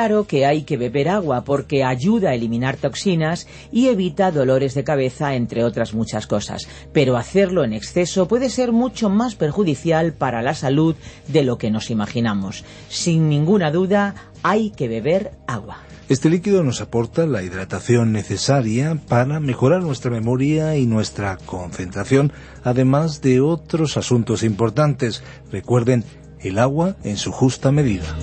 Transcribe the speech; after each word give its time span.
Claro 0.00 0.26
que 0.26 0.46
hay 0.46 0.62
que 0.62 0.78
beber 0.78 1.10
agua 1.10 1.44
porque 1.44 1.84
ayuda 1.84 2.30
a 2.30 2.34
eliminar 2.34 2.78
toxinas 2.78 3.46
y 3.70 3.88
evita 3.88 4.30
dolores 4.30 4.72
de 4.72 4.82
cabeza, 4.82 5.34
entre 5.34 5.62
otras 5.62 5.92
muchas 5.92 6.26
cosas. 6.26 6.66
Pero 6.94 7.18
hacerlo 7.18 7.64
en 7.64 7.74
exceso 7.74 8.26
puede 8.26 8.48
ser 8.48 8.72
mucho 8.72 9.10
más 9.10 9.34
perjudicial 9.34 10.14
para 10.14 10.40
la 10.40 10.54
salud 10.54 10.96
de 11.28 11.44
lo 11.44 11.58
que 11.58 11.70
nos 11.70 11.90
imaginamos. 11.90 12.64
Sin 12.88 13.28
ninguna 13.28 13.70
duda, 13.70 14.14
hay 14.42 14.70
que 14.70 14.88
beber 14.88 15.32
agua. 15.46 15.80
Este 16.08 16.30
líquido 16.30 16.62
nos 16.62 16.80
aporta 16.80 17.26
la 17.26 17.42
hidratación 17.42 18.10
necesaria 18.10 18.98
para 19.06 19.38
mejorar 19.38 19.82
nuestra 19.82 20.10
memoria 20.10 20.78
y 20.78 20.86
nuestra 20.86 21.36
concentración, 21.36 22.32
además 22.64 23.20
de 23.20 23.42
otros 23.42 23.98
asuntos 23.98 24.44
importantes. 24.44 25.22
Recuerden, 25.52 26.06
el 26.40 26.58
agua 26.58 26.96
en 27.04 27.18
su 27.18 27.32
justa 27.32 27.70
medida. 27.70 28.16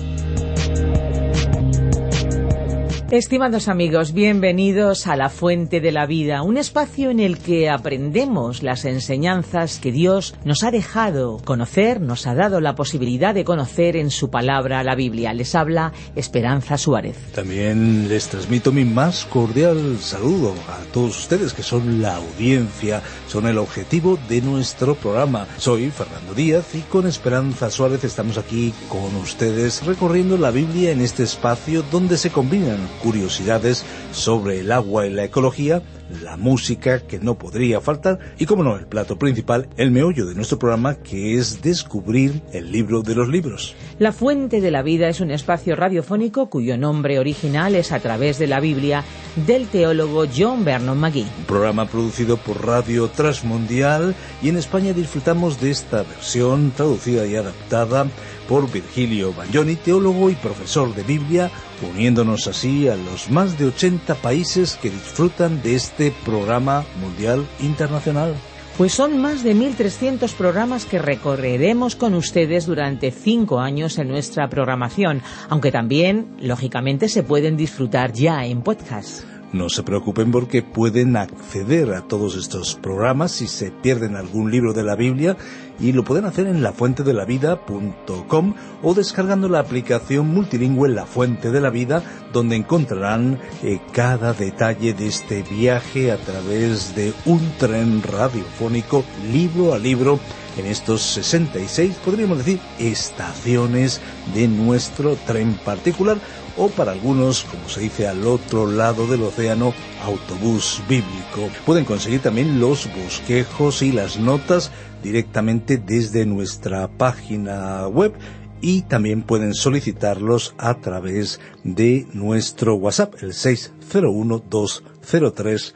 Estimados 3.10 3.68
amigos, 3.68 4.12
bienvenidos 4.12 5.06
a 5.06 5.16
La 5.16 5.30
Fuente 5.30 5.80
de 5.80 5.92
la 5.92 6.04
Vida, 6.04 6.42
un 6.42 6.58
espacio 6.58 7.08
en 7.08 7.20
el 7.20 7.38
que 7.38 7.70
aprendemos 7.70 8.62
las 8.62 8.84
enseñanzas 8.84 9.78
que 9.78 9.92
Dios 9.92 10.34
nos 10.44 10.62
ha 10.62 10.70
dejado 10.70 11.38
conocer, 11.42 12.02
nos 12.02 12.26
ha 12.26 12.34
dado 12.34 12.60
la 12.60 12.74
posibilidad 12.74 13.34
de 13.34 13.46
conocer 13.46 13.96
en 13.96 14.10
su 14.10 14.28
palabra, 14.28 14.84
la 14.84 14.94
Biblia. 14.94 15.32
Les 15.32 15.54
habla 15.54 15.94
Esperanza 16.16 16.76
Suárez. 16.76 17.16
También 17.34 18.10
les 18.10 18.28
transmito 18.28 18.72
mi 18.72 18.84
más 18.84 19.24
cordial 19.24 19.96
saludo 20.02 20.52
a 20.68 20.92
todos 20.92 21.18
ustedes 21.18 21.54
que 21.54 21.62
son 21.62 22.02
la 22.02 22.16
audiencia, 22.16 23.00
son 23.26 23.46
el 23.46 23.56
objetivo 23.56 24.18
de 24.28 24.42
nuestro 24.42 24.94
programa. 24.94 25.46
Soy 25.56 25.88
Fernando 25.88 26.34
Díaz 26.34 26.74
y 26.74 26.82
con 26.82 27.06
Esperanza 27.06 27.70
Suárez 27.70 28.04
estamos 28.04 28.36
aquí 28.36 28.74
con 28.90 29.16
ustedes 29.16 29.82
recorriendo 29.86 30.36
la 30.36 30.50
Biblia 30.50 30.90
en 30.90 31.00
este 31.00 31.22
espacio 31.22 31.82
donde 31.90 32.18
se 32.18 32.28
combinan 32.28 32.86
curiosidades 32.98 33.84
sobre 34.12 34.60
el 34.60 34.72
agua 34.72 35.06
y 35.06 35.10
la 35.10 35.24
ecología, 35.24 35.82
la 36.22 36.36
música 36.36 37.00
que 37.00 37.18
no 37.18 37.38
podría 37.38 37.80
faltar 37.80 38.18
y, 38.38 38.46
como 38.46 38.62
no, 38.62 38.76
el 38.76 38.86
plato 38.86 39.18
principal, 39.18 39.68
el 39.76 39.90
meollo 39.90 40.26
de 40.26 40.34
nuestro 40.34 40.58
programa 40.58 40.96
que 40.96 41.36
es 41.36 41.62
descubrir 41.62 42.42
el 42.52 42.72
libro 42.72 43.02
de 43.02 43.14
los 43.14 43.28
libros. 43.28 43.74
La 43.98 44.12
Fuente 44.12 44.60
de 44.60 44.70
la 44.70 44.82
Vida 44.82 45.08
es 45.08 45.20
un 45.20 45.30
espacio 45.30 45.76
radiofónico 45.76 46.48
cuyo 46.48 46.76
nombre 46.76 47.18
original 47.18 47.74
es 47.74 47.92
a 47.92 48.00
través 48.00 48.38
de 48.38 48.46
la 48.46 48.60
Biblia 48.60 49.04
del 49.46 49.66
teólogo 49.68 50.24
John 50.34 50.64
Vernon 50.64 50.98
McGee. 50.98 51.26
Un 51.38 51.44
programa 51.46 51.86
producido 51.86 52.36
por 52.36 52.64
Radio 52.64 53.08
Transmundial 53.08 54.14
y 54.42 54.48
en 54.48 54.56
España 54.56 54.92
disfrutamos 54.92 55.60
de 55.60 55.70
esta 55.70 56.02
versión 56.02 56.72
traducida 56.72 57.26
y 57.26 57.36
adaptada 57.36 58.06
por 58.48 58.70
Virgilio 58.72 59.32
Bagnoni, 59.32 59.76
teólogo 59.76 60.30
y 60.30 60.34
profesor 60.34 60.94
de 60.94 61.02
Biblia, 61.02 61.50
uniéndonos 61.92 62.46
así 62.46 62.88
a 62.88 62.96
los 62.96 63.30
más 63.30 63.58
de 63.58 63.66
80 63.66 64.14
países 64.16 64.76
que 64.80 64.90
disfrutan 64.90 65.62
de 65.62 65.74
este 65.74 66.12
programa 66.24 66.84
mundial 67.00 67.46
internacional. 67.60 68.34
Pues 68.78 68.92
son 68.92 69.18
más 69.18 69.42
de 69.42 69.56
1.300 69.56 70.32
programas 70.34 70.84
que 70.84 71.00
recorreremos 71.00 71.96
con 71.96 72.14
ustedes 72.14 72.64
durante 72.64 73.10
cinco 73.10 73.58
años 73.58 73.98
en 73.98 74.08
nuestra 74.08 74.48
programación, 74.48 75.20
aunque 75.48 75.72
también, 75.72 76.36
lógicamente, 76.40 77.08
se 77.08 77.24
pueden 77.24 77.56
disfrutar 77.56 78.12
ya 78.12 78.46
en 78.46 78.62
podcast. 78.62 79.37
No 79.52 79.70
se 79.70 79.82
preocupen 79.82 80.30
porque 80.30 80.62
pueden 80.62 81.16
acceder 81.16 81.94
a 81.94 82.02
todos 82.02 82.36
estos 82.36 82.74
programas 82.74 83.32
si 83.32 83.46
se 83.46 83.70
pierden 83.70 84.14
algún 84.14 84.50
libro 84.50 84.74
de 84.74 84.82
la 84.82 84.94
Biblia 84.94 85.38
y 85.80 85.92
lo 85.92 86.04
pueden 86.04 86.26
hacer 86.26 86.46
en 86.46 86.62
lafuentedelavida.com 86.62 88.54
o 88.82 88.94
descargando 88.94 89.48
la 89.48 89.60
aplicación 89.60 90.28
multilingüe 90.28 90.90
La 90.90 91.06
Fuente 91.06 91.50
de 91.50 91.62
la 91.62 91.70
Vida 91.70 92.02
donde 92.32 92.56
encontrarán 92.56 93.38
eh, 93.62 93.80
cada 93.92 94.34
detalle 94.34 94.92
de 94.92 95.06
este 95.06 95.42
viaje 95.42 96.12
a 96.12 96.18
través 96.18 96.94
de 96.94 97.14
un 97.24 97.40
tren 97.58 98.02
radiofónico 98.02 99.02
libro 99.32 99.72
a 99.72 99.78
libro 99.78 100.20
en 100.58 100.66
estos 100.66 101.02
66, 101.02 101.96
podríamos 102.04 102.38
decir, 102.38 102.60
estaciones 102.78 104.00
de 104.34 104.48
nuestro 104.48 105.16
tren 105.16 105.54
particular 105.64 106.18
o 106.56 106.68
para 106.68 106.92
algunos, 106.92 107.44
como 107.44 107.68
se 107.68 107.80
dice 107.80 108.08
al 108.08 108.26
otro 108.26 108.66
lado 108.66 109.06
del 109.06 109.22
océano, 109.22 109.72
autobús 110.04 110.82
bíblico. 110.88 111.48
Pueden 111.64 111.84
conseguir 111.84 112.20
también 112.20 112.60
los 112.60 112.88
bosquejos 112.92 113.82
y 113.82 113.92
las 113.92 114.18
notas 114.18 114.72
directamente 115.02 115.78
desde 115.78 116.26
nuestra 116.26 116.88
página 116.88 117.86
web 117.86 118.12
y 118.60 118.82
también 118.82 119.22
pueden 119.22 119.54
solicitarlos 119.54 120.54
a 120.58 120.74
través 120.74 121.40
de 121.62 122.06
nuestro 122.12 122.74
WhatsApp, 122.74 123.14
el 123.22 123.32
601 123.32 124.42
203 124.50 125.74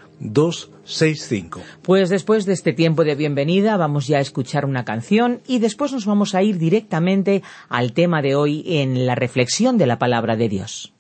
265. 0.85 1.61
Pues 1.83 2.09
después 2.09 2.45
de 2.45 2.53
este 2.53 2.73
tiempo 2.73 3.05
de 3.05 3.15
bienvenida 3.15 3.77
vamos 3.77 4.07
ya 4.07 4.19
a 4.19 4.21
escuchar 4.21 4.65
una 4.65 4.85
canción 4.85 5.41
y 5.47 5.59
después 5.59 5.93
nos 5.93 6.07
vamos 6.07 6.35
a 6.35 6.43
ir 6.43 6.59
directamente 6.59 7.43
al 7.69 7.93
tema 7.93 8.23
de 8.23 8.35
hoy 8.35 8.65
en 8.67 9.07
la 9.07 9.15
reflexión 9.15 9.79
de 9.79 9.87
la 9.87 9.99
palabra 9.99 10.37
de 10.37 10.49
Dios. 10.49 10.93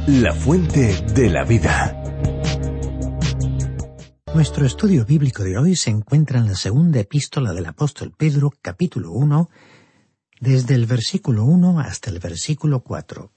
La 0.06 0.34
fuente 0.34 0.94
de 1.14 1.30
la 1.30 1.44
vida. 1.44 1.96
Nuestro 4.34 4.64
estudio 4.64 5.04
bíblico 5.04 5.42
de 5.42 5.58
hoy 5.58 5.74
se 5.74 5.90
encuentra 5.90 6.38
en 6.38 6.46
la 6.46 6.54
segunda 6.54 7.00
epístola 7.00 7.52
del 7.52 7.66
apóstol 7.66 8.12
Pedro, 8.16 8.52
capítulo 8.62 9.10
1, 9.12 9.50
desde 10.40 10.74
el 10.74 10.86
versículo 10.86 11.44
1 11.44 11.80
hasta 11.80 12.10
el 12.10 12.20
versículo 12.20 12.80
4. 12.80 13.32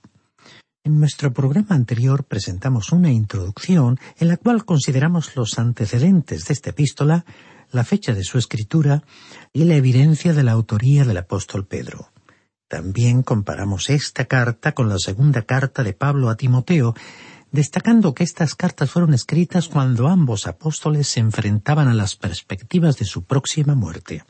En 0.85 1.00
nuestro 1.00 1.31
programa 1.31 1.75
anterior 1.75 2.25
presentamos 2.25 2.91
una 2.91 3.09
introducción 3.09 4.01
en 4.18 4.27
la 4.27 4.35
cual 4.35 4.65
consideramos 4.65 5.33
los 5.38 5.57
antecedentes 5.57 6.44
de 6.44 6.53
esta 6.53 6.71
epístola, 6.71 7.24
la 7.71 7.85
fecha 7.85 8.13
de 8.13 8.25
su 8.25 8.38
escritura 8.38 9.01
y 9.53 9.63
la 9.63 9.75
evidencia 9.75 10.33
de 10.33 10.44
la 10.44 10.51
autoría 10.51 11.06
del 11.06 11.15
apóstol 11.15 11.65
Pedro. 11.65 12.09
También 12.68 13.24
comparamos 13.24 13.89
esta 13.89 14.25
carta 14.25 14.74
con 14.74 14.89
la 14.89 15.00
segunda 15.00 15.44
carta 15.44 15.83
de 15.83 15.94
Pablo 15.94 16.30
a 16.30 16.35
Timoteo, 16.35 16.95
destacando 17.53 18.13
que 18.13 18.25
estas 18.25 18.53
cartas 18.53 18.91
fueron 18.91 19.13
escritas 19.13 19.69
cuando 19.69 20.09
ambos 20.09 20.47
apóstoles 20.47 21.07
se 21.07 21.21
enfrentaban 21.21 21.88
a 21.88 21.94
las 21.94 22.18
perspectivas 22.18 22.97
de 22.97 23.06
su 23.06 23.24
próxima 23.24 23.74
muerte. 23.74 24.25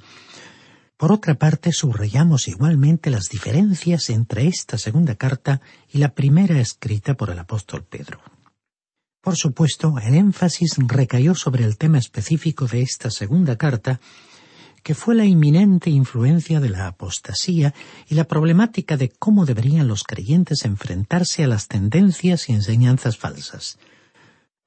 Por 0.97 1.11
otra 1.11 1.35
parte, 1.35 1.71
subrayamos 1.71 2.47
igualmente 2.47 3.09
las 3.09 3.29
diferencias 3.29 4.09
entre 4.09 4.47
esta 4.47 4.77
segunda 4.77 5.15
carta 5.15 5.61
y 5.91 5.97
la 5.97 6.13
primera 6.13 6.59
escrita 6.59 7.15
por 7.15 7.29
el 7.29 7.39
apóstol 7.39 7.83
Pedro. 7.83 8.21
Por 9.21 9.35
supuesto, 9.35 9.95
el 9.99 10.15
énfasis 10.15 10.75
recayó 10.77 11.33
sobre 11.33 11.63
el 11.63 11.77
tema 11.77 11.97
específico 11.97 12.67
de 12.67 12.81
esta 12.81 13.09
segunda 13.09 13.57
carta, 13.57 13.99
que 14.83 14.95
fue 14.95 15.15
la 15.15 15.23
inminente 15.23 15.89
influencia 15.89 16.59
de 16.59 16.69
la 16.69 16.87
apostasía 16.87 17.73
y 18.07 18.15
la 18.15 18.25
problemática 18.25 18.97
de 18.97 19.09
cómo 19.09 19.45
deberían 19.45 19.87
los 19.87 20.03
creyentes 20.03 20.65
enfrentarse 20.65 21.43
a 21.43 21.47
las 21.47 21.69
tendencias 21.69 22.49
y 22.49 22.53
enseñanzas 22.53 23.17
falsas. 23.17 23.79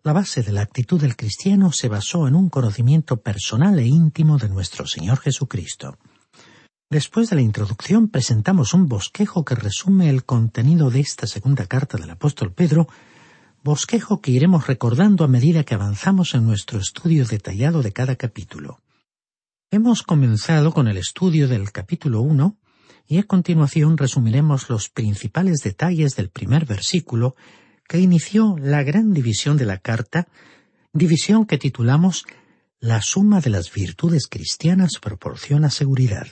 La 0.02 0.14
base 0.14 0.42
de 0.42 0.52
la 0.52 0.62
actitud 0.62 1.00
del 1.00 1.16
cristiano 1.16 1.70
se 1.70 1.88
basó 1.88 2.26
en 2.26 2.34
un 2.34 2.48
conocimiento 2.48 3.18
personal 3.18 3.78
e 3.78 3.86
íntimo 3.86 4.38
de 4.38 4.48
nuestro 4.48 4.86
Señor 4.86 5.18
Jesucristo. 5.18 5.98
Después 6.88 7.30
de 7.30 7.36
la 7.36 7.42
introducción 7.42 8.08
presentamos 8.08 8.72
un 8.72 8.86
bosquejo 8.86 9.44
que 9.44 9.56
resume 9.56 10.08
el 10.08 10.24
contenido 10.24 10.88
de 10.88 11.00
esta 11.00 11.26
segunda 11.26 11.66
carta 11.66 11.98
del 11.98 12.10
apóstol 12.10 12.52
Pedro, 12.52 12.86
bosquejo 13.64 14.20
que 14.20 14.30
iremos 14.30 14.68
recordando 14.68 15.24
a 15.24 15.28
medida 15.28 15.64
que 15.64 15.74
avanzamos 15.74 16.34
en 16.34 16.44
nuestro 16.44 16.78
estudio 16.78 17.24
detallado 17.24 17.82
de 17.82 17.92
cada 17.92 18.14
capítulo. 18.14 18.82
Hemos 19.72 20.04
comenzado 20.04 20.72
con 20.72 20.86
el 20.86 20.96
estudio 20.96 21.48
del 21.48 21.72
capítulo 21.72 22.20
1 22.20 22.56
y 23.08 23.18
a 23.18 23.24
continuación 23.24 23.98
resumiremos 23.98 24.70
los 24.70 24.88
principales 24.88 25.62
detalles 25.64 26.14
del 26.14 26.30
primer 26.30 26.66
versículo 26.66 27.34
que 27.88 27.98
inició 27.98 28.56
la 28.60 28.84
gran 28.84 29.12
división 29.12 29.56
de 29.56 29.64
la 29.64 29.78
carta, 29.78 30.28
división 30.92 31.46
que 31.46 31.58
titulamos 31.58 32.24
La 32.78 33.02
suma 33.02 33.40
de 33.40 33.50
las 33.50 33.72
virtudes 33.72 34.28
cristianas 34.28 35.00
proporciona 35.00 35.68
seguridad. 35.68 36.28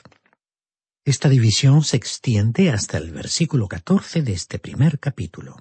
Esta 1.06 1.28
división 1.28 1.84
se 1.84 1.98
extiende 1.98 2.70
hasta 2.70 2.96
el 2.96 3.12
versículo 3.12 3.68
14 3.68 4.22
de 4.22 4.32
este 4.32 4.58
primer 4.58 4.98
capítulo. 4.98 5.56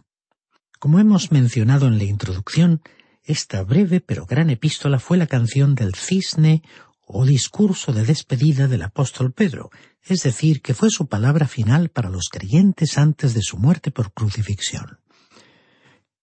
Como 0.80 1.00
hemos 1.00 1.34
mencionado 1.34 1.88
en 1.88 1.98
la 1.98 2.06
introducción, 2.06 2.82
esta 3.26 3.62
breve 3.64 4.00
pero 4.00 4.26
gran 4.26 4.50
epístola 4.50 5.00
fue 5.00 5.18
la 5.18 5.28
canción 5.28 5.76
del 5.76 5.96
cisne 5.96 6.64
o 7.06 7.26
discurso 7.26 7.92
de 7.92 8.06
despedida 8.06 8.70
del 8.70 8.84
apóstol 8.84 9.34
Pedro, 9.34 9.70
es 10.02 10.24
decir, 10.24 10.62
que 10.62 10.74
fue 10.74 10.90
su 10.90 11.08
palabra 11.08 11.46
final 11.46 11.90
para 11.90 12.10
los 12.10 12.30
creyentes 12.30 12.98
antes 12.98 13.34
de 13.34 13.42
su 13.42 13.58
muerte 13.58 13.92
por 13.92 14.14
crucifixión. 14.14 15.00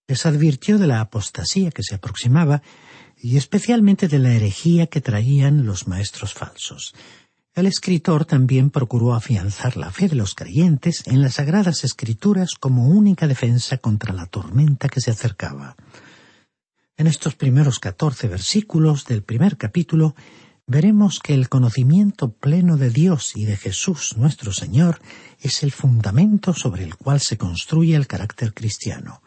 Les 0.09 0.25
advirtió 0.25 0.79
de 0.79 0.87
la 0.87 1.03
apostasía 1.03 1.71
que 1.71 1.83
se 1.83 1.97
aproximaba 1.97 2.63
y 3.19 3.37
especialmente 3.37 4.09
de 4.09 4.19
la 4.19 4.33
herejía 4.33 4.87
que 4.87 5.03
traían 5.03 5.67
los 5.67 5.87
maestros 5.87 6.33
falsos. 6.33 6.95
El 7.61 7.67
escritor 7.67 8.25
también 8.25 8.71
procuró 8.71 9.13
afianzar 9.13 9.77
la 9.77 9.91
fe 9.91 10.09
de 10.09 10.15
los 10.17 10.35
creyentes 10.35 11.03
en 11.05 11.21
las 11.21 11.35
sagradas 11.35 11.85
escrituras 11.85 12.53
como 12.59 12.89
única 12.89 13.27
defensa 13.27 13.77
contra 13.77 14.15
la 14.15 14.25
tormenta 14.25 14.89
que 14.89 15.03
se 15.03 15.11
acercaba. 15.11 15.77
En 16.97 17.07
estos 17.07 17.35
primeros 17.35 17.79
catorce 17.79 18.29
versículos 18.29 19.05
del 19.05 19.23
primer 19.23 19.59
capítulo 19.59 20.15
veremos 20.67 21.19
que 21.19 21.35
el 21.35 21.51
conocimiento 21.51 22.33
pleno 22.33 22.79
de 22.79 22.89
Dios 22.89 23.37
y 23.37 23.45
de 23.45 23.59
Jesús 23.59 24.17
nuestro 24.17 24.55
Señor 24.55 24.99
es 25.39 25.63
el 25.63 25.71
fundamento 25.71 26.55
sobre 26.55 26.85
el 26.85 26.97
cual 26.97 27.21
se 27.21 27.37
construye 27.37 27.95
el 27.95 28.07
carácter 28.07 28.55
cristiano. 28.55 29.23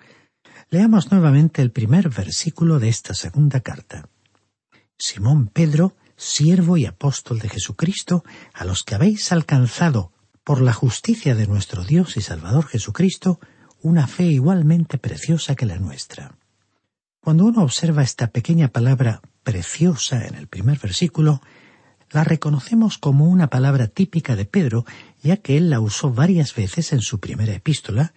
Leamos 0.72 1.12
nuevamente 1.12 1.62
el 1.62 1.70
primer 1.70 2.10
versículo 2.10 2.80
de 2.80 2.90
esta 2.90 3.14
segunda 3.14 3.60
carta. 3.60 4.10
Simón 4.98 5.50
Pedro, 5.54 5.96
siervo 6.24 6.78
y 6.78 6.86
apóstol 6.86 7.40
de 7.40 7.50
Jesucristo, 7.50 8.24
a 8.54 8.64
los 8.64 8.84
que 8.84 8.96
habéis 8.96 9.32
alcanzado, 9.32 10.12
por 10.44 10.62
la 10.62 10.74
justicia 10.74 11.36
de 11.36 11.48
nuestro 11.48 11.84
Dios 11.84 12.18
y 12.18 12.22
Salvador 12.22 12.66
Jesucristo, 12.66 13.40
una 13.82 14.08
fe 14.08 14.26
igualmente 14.26 14.98
preciosa 14.98 15.56
que 15.56 15.66
la 15.66 15.78
nuestra. 15.78 16.36
Cuando 17.20 17.46
uno 17.46 17.64
observa 17.64 18.04
esta 18.04 18.28
pequeña 18.28 18.70
palabra 18.70 19.22
preciosa 19.44 20.26
en 20.26 20.36
el 20.36 20.48
primer 20.48 20.80
versículo, 20.80 21.42
la 22.12 22.24
reconocemos 22.24 22.98
como 22.98 23.28
una 23.28 23.48
palabra 23.50 23.88
típica 23.88 24.36
de 24.36 24.46
Pedro, 24.46 24.86
ya 25.22 25.38
que 25.38 25.58
él 25.58 25.70
la 25.70 25.80
usó 25.80 26.12
varias 26.12 26.56
veces 26.56 26.94
en 26.94 27.02
su 27.02 27.20
primera 27.20 27.54
epístola, 27.54 28.14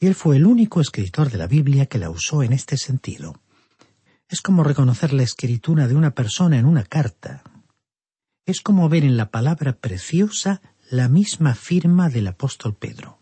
y 0.00 0.06
él 0.06 0.14
fue 0.14 0.36
el 0.36 0.46
único 0.46 0.80
escritor 0.80 1.30
de 1.30 1.38
la 1.38 1.46
Biblia 1.46 1.86
que 1.86 1.98
la 1.98 2.10
usó 2.10 2.42
en 2.42 2.52
este 2.52 2.76
sentido. 2.76 3.40
Es 4.28 4.40
como 4.40 4.64
reconocer 4.64 5.12
la 5.12 5.22
escritura 5.22 5.86
de 5.86 5.94
una 5.94 6.10
persona 6.10 6.58
en 6.58 6.66
una 6.66 6.82
carta. 6.82 7.44
Es 8.44 8.60
como 8.60 8.88
ver 8.88 9.04
en 9.04 9.16
la 9.16 9.30
palabra 9.30 9.74
preciosa 9.74 10.62
la 10.90 11.08
misma 11.08 11.54
firma 11.54 12.08
del 12.08 12.26
apóstol 12.26 12.74
Pedro. 12.74 13.20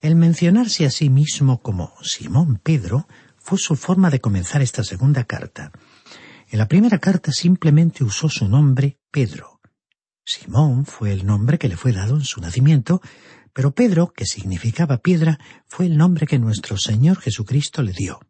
El 0.00 0.16
mencionarse 0.16 0.86
a 0.86 0.90
sí 0.90 1.10
mismo 1.10 1.60
como 1.60 1.92
Simón 2.02 2.58
Pedro 2.62 3.06
fue 3.36 3.58
su 3.58 3.76
forma 3.76 4.08
de 4.08 4.20
comenzar 4.20 4.62
esta 4.62 4.82
segunda 4.82 5.24
carta. 5.24 5.72
En 6.48 6.58
la 6.58 6.68
primera 6.68 6.98
carta 6.98 7.30
simplemente 7.30 8.02
usó 8.02 8.30
su 8.30 8.48
nombre 8.48 8.98
Pedro. 9.10 9.60
Simón 10.24 10.86
fue 10.86 11.12
el 11.12 11.26
nombre 11.26 11.58
que 11.58 11.68
le 11.68 11.76
fue 11.76 11.92
dado 11.92 12.16
en 12.16 12.24
su 12.24 12.40
nacimiento, 12.40 13.02
pero 13.52 13.74
Pedro, 13.74 14.14
que 14.14 14.24
significaba 14.24 15.02
piedra, 15.02 15.38
fue 15.66 15.84
el 15.84 15.98
nombre 15.98 16.26
que 16.26 16.38
nuestro 16.38 16.78
Señor 16.78 17.20
Jesucristo 17.20 17.82
le 17.82 17.92
dio. 17.92 18.20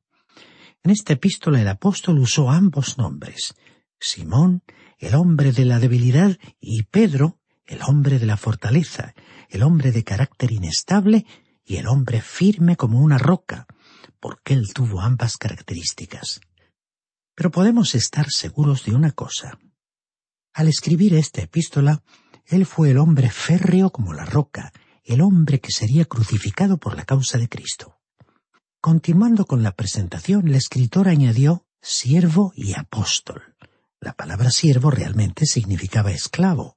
En 0.85 0.91
esta 0.91 1.15
epístola 1.15 1.63
el 1.63 1.69
apóstol 1.69 2.19
usó 2.19 2.51
ambos 2.51 2.99
nombres, 2.99 3.55
Simón, 3.99 4.63
el 4.99 5.15
hombre 5.15 5.51
de 5.51 5.65
la 5.65 5.79
debilidad, 5.79 6.39
y 6.61 6.83
Pedro, 6.83 7.41
el 7.65 7.81
hombre 7.89 8.19
de 8.19 8.27
la 8.27 8.37
fortaleza, 8.37 9.15
el 9.49 9.63
hombre 9.63 9.93
de 9.93 10.05
carácter 10.05 10.53
inestable 10.53 11.25
y 11.65 11.77
el 11.77 11.87
hombre 11.87 12.21
firme 12.21 12.77
como 12.77 13.01
una 13.01 13.17
roca, 13.17 13.67
porque 14.21 14.53
él 14.53 14.75
tuvo 14.75 15.01
ambas 15.01 15.39
características. 15.39 16.43
Pero 17.35 17.51
podemos 17.51 17.95
estar 17.95 18.29
seguros 18.29 18.85
de 18.85 18.95
una 18.95 19.13
cosa. 19.13 19.59
Al 20.53 20.69
escribir 20.69 21.15
esta 21.15 21.41
epístola, 21.41 22.03
él 22.45 22.67
fue 22.67 22.91
el 22.91 22.99
hombre 22.99 23.31
férreo 23.31 23.89
como 23.91 24.13
la 24.13 24.27
roca, 24.27 24.71
el 25.03 25.23
hombre 25.23 25.61
que 25.61 25.73
sería 25.73 26.05
crucificado 26.05 26.77
por 26.77 26.95
la 26.95 27.07
causa 27.07 27.39
de 27.39 27.49
Cristo. 27.49 27.94
Continuando 28.85 29.47
con 29.47 29.63
la 29.63 29.73
presentación, 29.73 30.47
el 30.49 30.57
escritor 30.57 31.09
añadió 31.09 31.65
siervo 31.81 32.53
y 32.55 32.75
apóstol. 32.75 33.57
La 33.99 34.13
palabra 34.13 34.51
siervo 34.51 34.91
realmente 34.91 35.47
significaba 35.47 36.11
esclavo. 36.11 36.77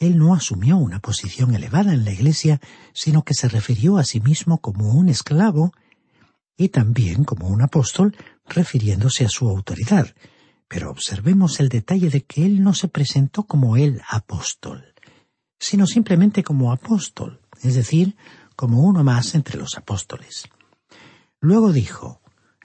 Él 0.00 0.18
no 0.18 0.34
asumió 0.34 0.76
una 0.76 0.98
posición 0.98 1.54
elevada 1.54 1.94
en 1.94 2.04
la 2.04 2.10
Iglesia, 2.10 2.60
sino 2.92 3.22
que 3.22 3.34
se 3.34 3.46
refirió 3.48 3.96
a 3.96 4.02
sí 4.02 4.18
mismo 4.20 4.60
como 4.60 4.92
un 4.92 5.08
esclavo 5.08 5.70
y 6.56 6.70
también 6.70 7.22
como 7.22 7.46
un 7.46 7.62
apóstol, 7.62 8.16
refiriéndose 8.46 9.24
a 9.24 9.28
su 9.28 9.48
autoridad, 9.48 10.12
pero 10.66 10.90
observemos 10.90 11.60
el 11.60 11.68
detalle 11.68 12.10
de 12.10 12.24
que 12.24 12.44
él 12.44 12.60
no 12.60 12.74
se 12.74 12.88
presentó 12.88 13.44
como 13.44 13.76
el 13.76 14.02
apóstol, 14.10 14.94
sino 15.60 15.86
simplemente 15.86 16.42
como 16.42 16.72
apóstol, 16.72 17.40
es 17.62 17.76
decir, 17.76 18.16
como 18.56 18.82
uno 18.82 19.04
más 19.04 19.36
entre 19.36 19.58
los 19.58 19.78
apóstoles. 19.78 20.50
Luego 21.40 21.72
dijo, 21.72 22.20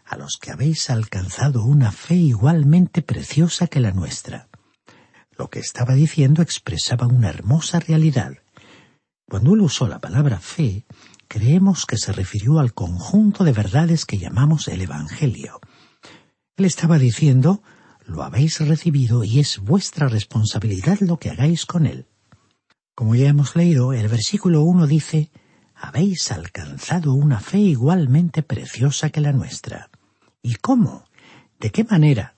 a 0.06 0.18
los 0.18 0.38
que 0.40 0.52
habéis 0.52 0.90
alcanzado 0.90 1.64
una 1.64 1.92
fe 1.92 2.16
igualmente 2.16 3.02
preciosa 3.02 3.68
que 3.68 3.80
la 3.80 3.92
nuestra. 3.92 4.50
Lo 5.38 5.50
que 5.50 5.60
estaba 5.60 5.94
diciendo 5.94 6.42
expresaba 6.42 7.08
una 7.08 7.30
hermosa 7.30 7.80
realidad. 7.80 8.34
Cuando 9.28 9.54
él 9.54 9.62
usó 9.62 9.88
la 9.88 10.00
palabra 10.00 10.40
fe, 10.40 10.86
creemos 11.28 11.86
que 11.86 11.98
se 11.98 12.12
refirió 12.12 12.60
al 12.60 12.74
conjunto 12.74 13.44
de 13.44 13.54
verdades 13.54 14.06
que 14.06 14.18
llamamos 14.18 14.68
el 14.68 14.82
Evangelio. 14.82 15.60
Él 16.58 16.66
estaba 16.66 17.00
diciendo, 17.00 17.64
lo 18.06 18.24
habéis 18.24 18.60
recibido 18.60 19.24
y 19.24 19.40
es 19.40 19.60
vuestra 19.60 20.10
responsabilidad 20.10 21.00
lo 21.00 21.18
que 21.18 21.30
hagáis 21.30 21.66
con 21.66 21.86
él. 21.86 22.08
Como 22.94 23.16
ya 23.16 23.28
hemos 23.30 23.56
leído, 23.56 23.94
el 23.94 24.08
versículo 24.08 24.64
1 24.64 24.86
dice, 24.88 25.32
habéis 25.86 26.32
alcanzado 26.32 27.14
una 27.14 27.40
fe 27.40 27.60
igualmente 27.60 28.44
preciosa 28.44 29.10
que 29.10 29.22
la 29.22 29.32
nuestra. 29.32 29.90
¿Y 30.42 30.56
cómo? 30.56 31.06
¿De 31.60 31.72
qué 31.72 31.84
manera? 31.84 32.36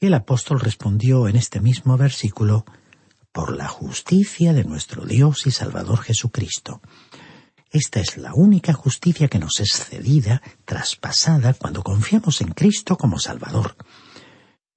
El 0.00 0.14
apóstol 0.14 0.60
respondió 0.60 1.28
en 1.28 1.36
este 1.36 1.60
mismo 1.60 1.96
versículo, 1.96 2.64
por 3.32 3.56
la 3.56 3.68
justicia 3.68 4.52
de 4.52 4.64
nuestro 4.64 5.04
Dios 5.04 5.46
y 5.46 5.50
Salvador 5.50 6.00
Jesucristo. 6.00 6.80
Esta 7.70 8.00
es 8.00 8.16
la 8.16 8.34
única 8.34 8.72
justicia 8.72 9.28
que 9.28 9.38
nos 9.38 9.60
es 9.60 9.72
cedida, 9.72 10.42
traspasada, 10.64 11.54
cuando 11.54 11.82
confiamos 11.82 12.40
en 12.40 12.52
Cristo 12.52 12.96
como 12.96 13.18
Salvador 13.18 13.76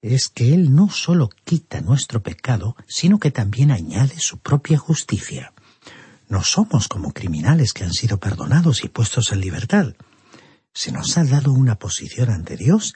es 0.02 0.28
que 0.28 0.52
Él 0.52 0.74
no 0.74 0.90
sólo 0.90 1.30
quita 1.44 1.80
nuestro 1.80 2.22
pecado, 2.22 2.76
sino 2.88 3.20
que 3.20 3.30
también 3.30 3.70
añade 3.70 4.18
su 4.18 4.38
propia 4.38 4.76
justicia. 4.76 5.54
No 6.32 6.42
somos 6.42 6.88
como 6.88 7.12
criminales 7.12 7.74
que 7.74 7.84
han 7.84 7.92
sido 7.92 8.16
perdonados 8.16 8.84
y 8.84 8.88
puestos 8.88 9.32
en 9.32 9.42
libertad. 9.42 9.92
Se 10.72 10.90
nos 10.90 11.18
ha 11.18 11.24
dado 11.24 11.52
una 11.52 11.78
posición 11.78 12.30
ante 12.30 12.56
Dios 12.56 12.94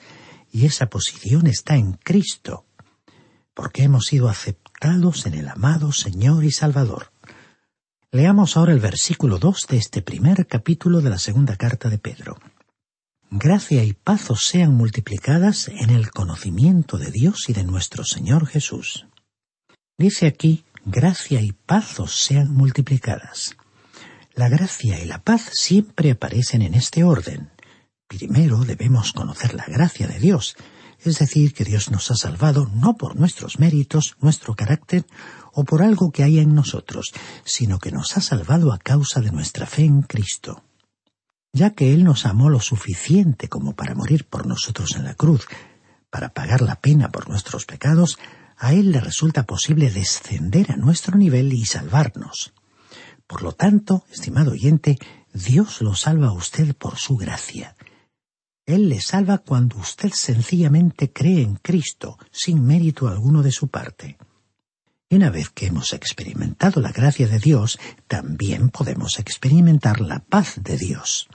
y 0.50 0.64
esa 0.64 0.86
posición 0.86 1.46
está 1.46 1.76
en 1.76 1.92
Cristo, 1.92 2.64
porque 3.52 3.82
hemos 3.82 4.06
sido 4.06 4.30
aceptados 4.30 5.26
en 5.26 5.34
el 5.34 5.48
amado 5.48 5.92
Señor 5.92 6.44
y 6.44 6.50
Salvador. 6.50 7.12
Leamos 8.10 8.56
ahora 8.56 8.72
el 8.72 8.80
versículo 8.80 9.38
dos 9.38 9.66
de 9.68 9.76
este 9.76 10.00
primer 10.00 10.46
capítulo 10.46 11.02
de 11.02 11.10
la 11.10 11.18
segunda 11.18 11.56
carta 11.56 11.90
de 11.90 11.98
Pedro 11.98 12.38
gracia 13.30 13.84
y 13.84 13.92
paz 13.92 14.30
os 14.30 14.46
sean 14.46 14.72
multiplicadas 14.74 15.68
en 15.68 15.90
el 15.90 16.10
conocimiento 16.10 16.96
de 16.96 17.10
Dios 17.10 17.50
y 17.50 17.52
de 17.52 17.64
nuestro 17.64 18.02
Señor 18.04 18.46
Jesús. 18.46 19.08
Dice 19.98 20.26
aquí, 20.26 20.64
gracia 20.86 21.42
y 21.42 21.52
paz 21.52 22.00
os 22.00 22.24
sean 22.24 22.54
multiplicadas. 22.54 23.56
La 24.34 24.48
gracia 24.48 24.98
y 25.02 25.04
la 25.04 25.22
paz 25.22 25.50
siempre 25.52 26.12
aparecen 26.12 26.62
en 26.62 26.72
este 26.74 27.04
orden. 27.04 27.50
Primero 28.06 28.64
debemos 28.64 29.12
conocer 29.12 29.52
la 29.54 29.66
gracia 29.66 30.06
de 30.06 30.18
Dios, 30.18 30.56
es 31.00 31.18
decir, 31.18 31.52
que 31.52 31.64
Dios 31.64 31.90
nos 31.90 32.10
ha 32.10 32.14
salvado 32.14 32.70
no 32.72 32.96
por 32.96 33.16
nuestros 33.16 33.58
méritos, 33.58 34.16
nuestro 34.20 34.54
carácter 34.54 35.04
o 35.52 35.64
por 35.64 35.82
algo 35.82 36.10
que 36.10 36.22
haya 36.22 36.40
en 36.40 36.54
nosotros, 36.54 37.12
sino 37.44 37.78
que 37.78 37.92
nos 37.92 38.16
ha 38.16 38.20
salvado 38.20 38.72
a 38.72 38.78
causa 38.78 39.20
de 39.20 39.32
nuestra 39.32 39.66
fe 39.66 39.84
en 39.84 40.02
Cristo 40.02 40.62
ya 41.56 41.70
que 41.70 41.94
Él 41.94 42.04
nos 42.04 42.26
amó 42.26 42.50
lo 42.50 42.60
suficiente 42.60 43.48
como 43.48 43.74
para 43.74 43.94
morir 43.94 44.26
por 44.26 44.46
nosotros 44.46 44.94
en 44.94 45.04
la 45.04 45.14
cruz, 45.14 45.46
para 46.10 46.28
pagar 46.34 46.60
la 46.60 46.76
pena 46.76 47.10
por 47.10 47.30
nuestros 47.30 47.64
pecados, 47.64 48.18
a 48.58 48.72
Él 48.72 48.92
le 48.92 49.00
resulta 49.00 49.44
posible 49.44 49.90
descender 49.90 50.72
a 50.72 50.76
nuestro 50.76 51.16
nivel 51.16 51.52
y 51.52 51.66
salvarnos. 51.66 52.52
Por 53.26 53.42
lo 53.42 53.52
tanto, 53.52 54.04
estimado 54.10 54.52
oyente, 54.52 54.98
Dios 55.32 55.80
lo 55.80 55.94
salva 55.94 56.28
a 56.28 56.32
usted 56.32 56.74
por 56.76 56.96
su 56.96 57.16
gracia. 57.16 57.76
Él 58.64 58.88
le 58.88 59.00
salva 59.00 59.38
cuando 59.38 59.76
usted 59.76 60.10
sencillamente 60.12 61.12
cree 61.12 61.42
en 61.42 61.56
Cristo, 61.56 62.18
sin 62.32 62.64
mérito 62.64 63.08
alguno 63.08 63.42
de 63.42 63.52
su 63.52 63.68
parte. 63.68 64.16
Y 65.08 65.16
una 65.16 65.30
vez 65.30 65.50
que 65.50 65.66
hemos 65.66 65.92
experimentado 65.92 66.80
la 66.80 66.90
gracia 66.90 67.28
de 67.28 67.38
Dios, 67.38 67.78
también 68.08 68.70
podemos 68.70 69.20
experimentar 69.20 70.00
la 70.00 70.20
paz 70.20 70.54
de 70.62 70.76
Dios. 70.76 71.28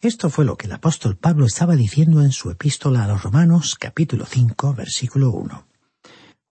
Esto 0.00 0.30
fue 0.30 0.44
lo 0.44 0.56
que 0.56 0.66
el 0.66 0.72
apóstol 0.72 1.16
Pablo 1.16 1.46
estaba 1.46 1.74
diciendo 1.74 2.22
en 2.22 2.30
su 2.30 2.50
epístola 2.50 3.04
a 3.04 3.08
los 3.08 3.22
Romanos 3.22 3.74
capítulo 3.74 4.24
5 4.24 4.74
versículo 4.74 5.32
1. 5.32 5.75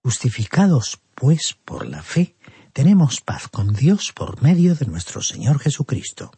Justificados, 0.06 1.02
pues, 1.16 1.58
por 1.66 1.88
la 1.88 2.04
fe, 2.04 2.36
tenemos 2.74 3.22
paz 3.22 3.48
con 3.48 3.74
Dios 3.74 4.14
por 4.16 4.40
medio 4.40 4.76
de 4.76 4.86
nuestro 4.86 5.24
Señor 5.24 5.58
Jesucristo. 5.58 6.30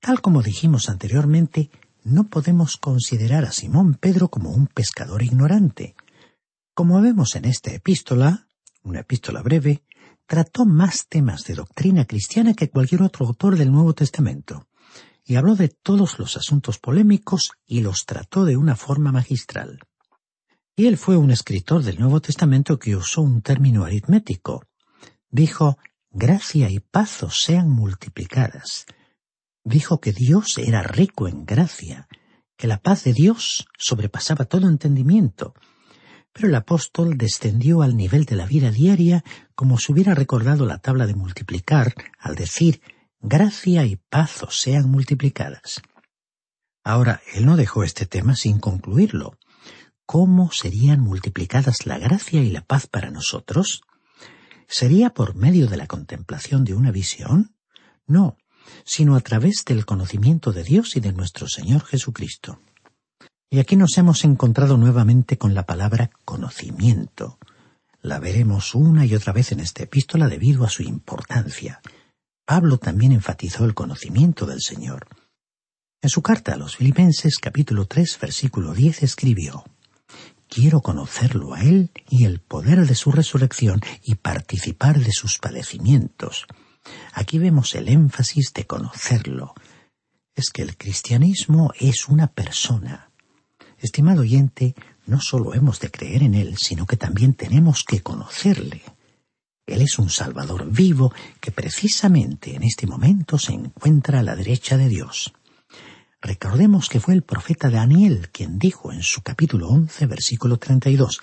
Tal 0.00 0.20
como 0.20 0.42
dijimos 0.42 0.88
anteriormente, 0.88 1.70
no 2.02 2.24
podemos 2.24 2.76
considerar 2.76 3.44
a 3.44 3.52
Simón 3.52 3.94
Pedro 3.94 4.30
como 4.30 4.50
un 4.50 4.66
pescador 4.66 5.22
ignorante. 5.22 5.94
Como 6.74 7.00
vemos 7.00 7.36
en 7.36 7.44
esta 7.44 7.72
epístola, 7.72 8.48
una 8.82 8.98
epístola 8.98 9.42
breve, 9.42 9.84
trató 10.26 10.64
más 10.64 11.06
temas 11.06 11.44
de 11.44 11.54
doctrina 11.54 12.04
cristiana 12.04 12.52
que 12.54 12.68
cualquier 12.68 13.02
otro 13.04 13.28
autor 13.28 13.56
del 13.56 13.70
Nuevo 13.70 13.94
Testamento 13.94 14.66
y 15.24 15.36
habló 15.36 15.54
de 15.54 15.68
todos 15.68 16.18
los 16.18 16.36
asuntos 16.36 16.80
polémicos 16.80 17.52
y 17.64 17.82
los 17.82 18.06
trató 18.06 18.44
de 18.44 18.56
una 18.56 18.74
forma 18.74 19.12
magistral. 19.12 19.78
Y 20.74 20.86
él 20.86 20.96
fue 20.96 21.16
un 21.18 21.30
escritor 21.30 21.82
del 21.82 21.98
Nuevo 21.98 22.20
Testamento 22.20 22.78
que 22.78 22.96
usó 22.96 23.20
un 23.20 23.42
término 23.42 23.84
aritmético. 23.84 24.64
Dijo, 25.30 25.78
gracia 26.10 26.70
y 26.70 26.80
paz 26.80 27.24
sean 27.30 27.68
multiplicadas. 27.68 28.86
Dijo 29.64 30.00
que 30.00 30.12
Dios 30.12 30.56
era 30.58 30.82
rico 30.82 31.28
en 31.28 31.44
gracia, 31.44 32.08
que 32.56 32.66
la 32.68 32.78
paz 32.78 33.04
de 33.04 33.12
Dios 33.12 33.66
sobrepasaba 33.76 34.46
todo 34.46 34.68
entendimiento. 34.68 35.54
Pero 36.32 36.48
el 36.48 36.54
apóstol 36.54 37.18
descendió 37.18 37.82
al 37.82 37.94
nivel 37.94 38.24
de 38.24 38.36
la 38.36 38.46
vida 38.46 38.70
diaria 38.70 39.22
como 39.54 39.78
si 39.78 39.92
hubiera 39.92 40.14
recordado 40.14 40.64
la 40.64 40.78
tabla 40.78 41.06
de 41.06 41.14
multiplicar 41.14 41.94
al 42.18 42.34
decir 42.34 42.80
gracia 43.20 43.84
y 43.84 43.96
paz 43.96 44.42
sean 44.48 44.90
multiplicadas. 44.90 45.82
Ahora, 46.82 47.20
él 47.34 47.44
no 47.44 47.56
dejó 47.56 47.84
este 47.84 48.06
tema 48.06 48.34
sin 48.34 48.58
concluirlo. 48.58 49.38
¿Cómo 50.12 50.50
serían 50.52 51.00
multiplicadas 51.00 51.86
la 51.86 51.96
gracia 51.96 52.42
y 52.42 52.50
la 52.50 52.60
paz 52.60 52.86
para 52.86 53.10
nosotros? 53.10 53.80
¿Sería 54.68 55.14
por 55.14 55.34
medio 55.34 55.68
de 55.68 55.78
la 55.78 55.86
contemplación 55.86 56.64
de 56.64 56.74
una 56.74 56.90
visión? 56.90 57.56
No, 58.06 58.36
sino 58.84 59.16
a 59.16 59.20
través 59.20 59.64
del 59.64 59.86
conocimiento 59.86 60.52
de 60.52 60.64
Dios 60.64 60.96
y 60.96 61.00
de 61.00 61.14
nuestro 61.14 61.48
Señor 61.48 61.86
Jesucristo. 61.86 62.60
Y 63.48 63.58
aquí 63.58 63.74
nos 63.76 63.96
hemos 63.96 64.22
encontrado 64.24 64.76
nuevamente 64.76 65.38
con 65.38 65.54
la 65.54 65.64
palabra 65.64 66.10
conocimiento. 66.26 67.38
La 68.02 68.18
veremos 68.18 68.74
una 68.74 69.06
y 69.06 69.14
otra 69.14 69.32
vez 69.32 69.50
en 69.52 69.60
esta 69.60 69.84
epístola 69.84 70.28
debido 70.28 70.64
a 70.64 70.68
su 70.68 70.82
importancia. 70.82 71.80
Pablo 72.44 72.76
también 72.76 73.12
enfatizó 73.12 73.64
el 73.64 73.72
conocimiento 73.72 74.44
del 74.44 74.60
Señor. 74.60 75.06
En 76.02 76.10
su 76.10 76.20
carta 76.20 76.52
a 76.52 76.58
los 76.58 76.76
Filipenses 76.76 77.38
capítulo 77.38 77.86
3 77.86 78.18
versículo 78.20 78.74
10 78.74 79.04
escribió, 79.04 79.64
Quiero 80.54 80.82
conocerlo 80.82 81.54
a 81.54 81.62
Él 81.62 81.92
y 82.10 82.26
el 82.26 82.38
poder 82.38 82.86
de 82.86 82.94
su 82.94 83.10
resurrección 83.10 83.80
y 84.04 84.16
participar 84.16 85.00
de 85.00 85.10
sus 85.10 85.38
padecimientos. 85.38 86.46
Aquí 87.14 87.38
vemos 87.38 87.74
el 87.74 87.88
énfasis 87.88 88.52
de 88.52 88.66
conocerlo. 88.66 89.54
Es 90.34 90.50
que 90.50 90.60
el 90.60 90.76
cristianismo 90.76 91.72
es 91.80 92.06
una 92.06 92.26
persona. 92.26 93.10
Estimado 93.78 94.20
oyente, 94.20 94.74
no 95.06 95.22
solo 95.22 95.54
hemos 95.54 95.80
de 95.80 95.90
creer 95.90 96.22
en 96.22 96.34
Él, 96.34 96.58
sino 96.58 96.86
que 96.86 96.98
también 96.98 97.32
tenemos 97.32 97.82
que 97.82 98.02
conocerle. 98.02 98.82
Él 99.64 99.80
es 99.80 99.98
un 99.98 100.10
Salvador 100.10 100.70
vivo 100.70 101.14
que 101.40 101.50
precisamente 101.50 102.56
en 102.56 102.64
este 102.64 102.86
momento 102.86 103.38
se 103.38 103.54
encuentra 103.54 104.20
a 104.20 104.22
la 104.22 104.36
derecha 104.36 104.76
de 104.76 104.90
Dios. 104.90 105.32
Recordemos 106.22 106.88
que 106.88 107.00
fue 107.00 107.14
el 107.14 107.22
profeta 107.22 107.68
Daniel 107.68 108.28
quien 108.30 108.56
dijo 108.56 108.92
en 108.92 109.02
su 109.02 109.22
capítulo 109.22 109.68
11, 109.68 110.06
versículo 110.06 110.56
32, 110.56 111.20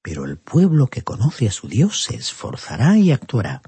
Pero 0.00 0.24
el 0.24 0.38
pueblo 0.38 0.86
que 0.86 1.02
conoce 1.02 1.48
a 1.48 1.50
su 1.50 1.66
Dios 1.66 2.04
se 2.04 2.14
esforzará 2.14 2.96
y 2.96 3.10
actuará. 3.10 3.62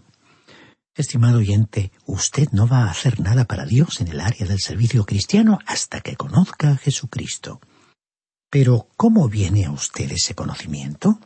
Estimado 0.95 1.39
oyente, 1.39 1.91
usted 2.07 2.51
no 2.53 2.69
va 2.69 2.85
a 2.85 2.91
hacer 2.93 3.19
nada 3.19 3.47
para 3.47 3.67
Dios 3.67 4.01
en 4.01 4.07
el 4.07 4.21
área 4.21 4.47
del 4.47 4.61
servicio 4.61 5.05
cristiano 5.05 5.59
hasta 5.67 6.01
que 6.03 6.15
conozca 6.15 6.71
a 6.71 6.77
Jesucristo. 6.77 7.61
Pero, 8.49 8.87
¿cómo 8.97 9.29
viene 9.29 9.65
a 9.65 9.73
usted 9.73 10.13
ese 10.13 10.37
conocimiento? 10.37 11.19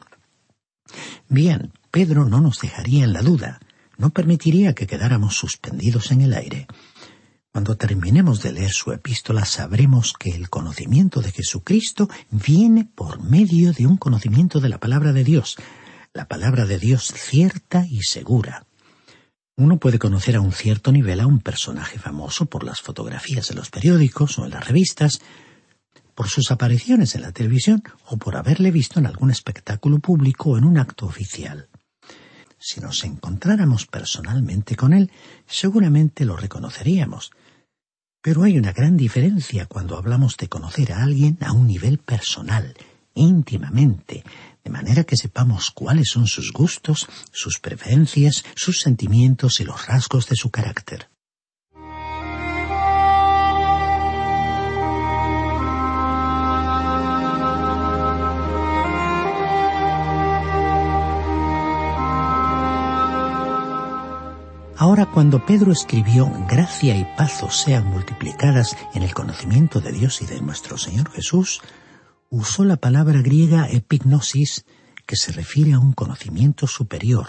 Bien, 1.28 1.74
Pedro 1.90 2.24
no 2.24 2.40
nos 2.40 2.60
dejaría 2.60 3.04
en 3.04 3.12
la 3.12 3.20
duda, 3.20 3.60
no 3.98 4.08
permitiría 4.08 4.74
que 4.74 4.86
quedáramos 4.86 5.36
suspendidos 5.36 6.12
en 6.12 6.22
el 6.22 6.32
aire. 6.32 6.66
Cuando 7.52 7.76
terminemos 7.76 8.42
de 8.42 8.52
leer 8.52 8.70
su 8.70 8.92
epístola 8.92 9.44
sabremos 9.44 10.12
que 10.12 10.30
el 10.30 10.48
conocimiento 10.50 11.20
de 11.20 11.32
Jesucristo 11.32 12.08
viene 12.30 12.84
por 12.84 13.22
medio 13.22 13.72
de 13.72 13.86
un 13.86 13.96
conocimiento 13.96 14.60
de 14.60 14.68
la 14.68 14.78
palabra 14.78 15.12
de 15.12 15.24
Dios, 15.24 15.56
la 16.12 16.28
palabra 16.28 16.66
de 16.66 16.78
Dios 16.78 17.12
cierta 17.14 17.84
y 17.88 18.02
segura. 18.02 18.66
Uno 19.56 19.78
puede 19.78 19.98
conocer 19.98 20.36
a 20.36 20.40
un 20.40 20.52
cierto 20.52 20.92
nivel 20.92 21.20
a 21.20 21.26
un 21.26 21.40
personaje 21.40 21.98
famoso 21.98 22.46
por 22.46 22.62
las 22.62 22.80
fotografías 22.80 23.48
de 23.48 23.56
los 23.56 23.70
periódicos 23.70 24.38
o 24.38 24.44
en 24.44 24.52
las 24.52 24.66
revistas, 24.66 25.20
por 26.14 26.28
sus 26.28 26.50
apariciones 26.50 27.14
en 27.14 27.22
la 27.22 27.32
televisión 27.32 27.82
o 28.06 28.18
por 28.18 28.36
haberle 28.36 28.70
visto 28.70 29.00
en 29.00 29.06
algún 29.06 29.30
espectáculo 29.30 29.98
público 30.00 30.50
o 30.50 30.58
en 30.58 30.64
un 30.64 30.78
acto 30.78 31.06
oficial. 31.06 31.68
Si 32.58 32.80
nos 32.80 33.04
encontráramos 33.04 33.86
personalmente 33.86 34.74
con 34.74 34.92
él, 34.92 35.12
seguramente 35.46 36.24
lo 36.24 36.36
reconoceríamos. 36.36 37.30
Pero 38.28 38.42
hay 38.42 38.58
una 38.58 38.72
gran 38.72 38.98
diferencia 38.98 39.64
cuando 39.64 39.96
hablamos 39.96 40.36
de 40.36 40.50
conocer 40.50 40.92
a 40.92 41.02
alguien 41.02 41.38
a 41.40 41.52
un 41.52 41.66
nivel 41.66 41.96
personal, 41.96 42.74
íntimamente, 43.14 44.22
de 44.62 44.70
manera 44.70 45.04
que 45.04 45.16
sepamos 45.16 45.70
cuáles 45.70 46.10
son 46.10 46.26
sus 46.26 46.52
gustos, 46.52 47.08
sus 47.32 47.58
preferencias, 47.58 48.44
sus 48.54 48.82
sentimientos 48.82 49.60
y 49.60 49.64
los 49.64 49.86
rasgos 49.86 50.28
de 50.28 50.36
su 50.36 50.50
carácter. 50.50 51.08
Ahora 64.80 65.06
cuando 65.06 65.44
Pedro 65.44 65.72
escribió 65.72 66.30
Gracia 66.48 66.96
y 66.96 67.04
paz 67.16 67.42
sean 67.50 67.88
multiplicadas 67.88 68.76
en 68.94 69.02
el 69.02 69.12
conocimiento 69.12 69.80
de 69.80 69.90
Dios 69.90 70.22
y 70.22 70.26
de 70.26 70.40
nuestro 70.40 70.78
Señor 70.78 71.10
Jesús, 71.10 71.60
usó 72.30 72.64
la 72.64 72.76
palabra 72.76 73.20
griega 73.20 73.68
epignosis, 73.68 74.64
que 75.04 75.16
se 75.16 75.32
refiere 75.32 75.72
a 75.72 75.80
un 75.80 75.94
conocimiento 75.94 76.68
superior. 76.68 77.26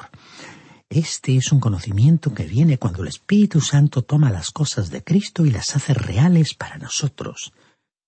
Este 0.90 1.38
es 1.38 1.52
un 1.52 1.60
conocimiento 1.60 2.36
que 2.36 2.44
viene 2.44 2.78
cuando 2.78 3.02
el 3.02 3.08
Espíritu 3.08 3.62
Santo 3.62 4.04
toma 4.04 4.30
las 4.30 4.52
cosas 4.52 4.92
de 4.92 5.04
Cristo 5.04 5.44
y 5.44 5.50
las 5.50 5.76
hace 5.76 5.96
reales 5.96 6.54
para 6.54 6.78
nosotros. 6.78 7.52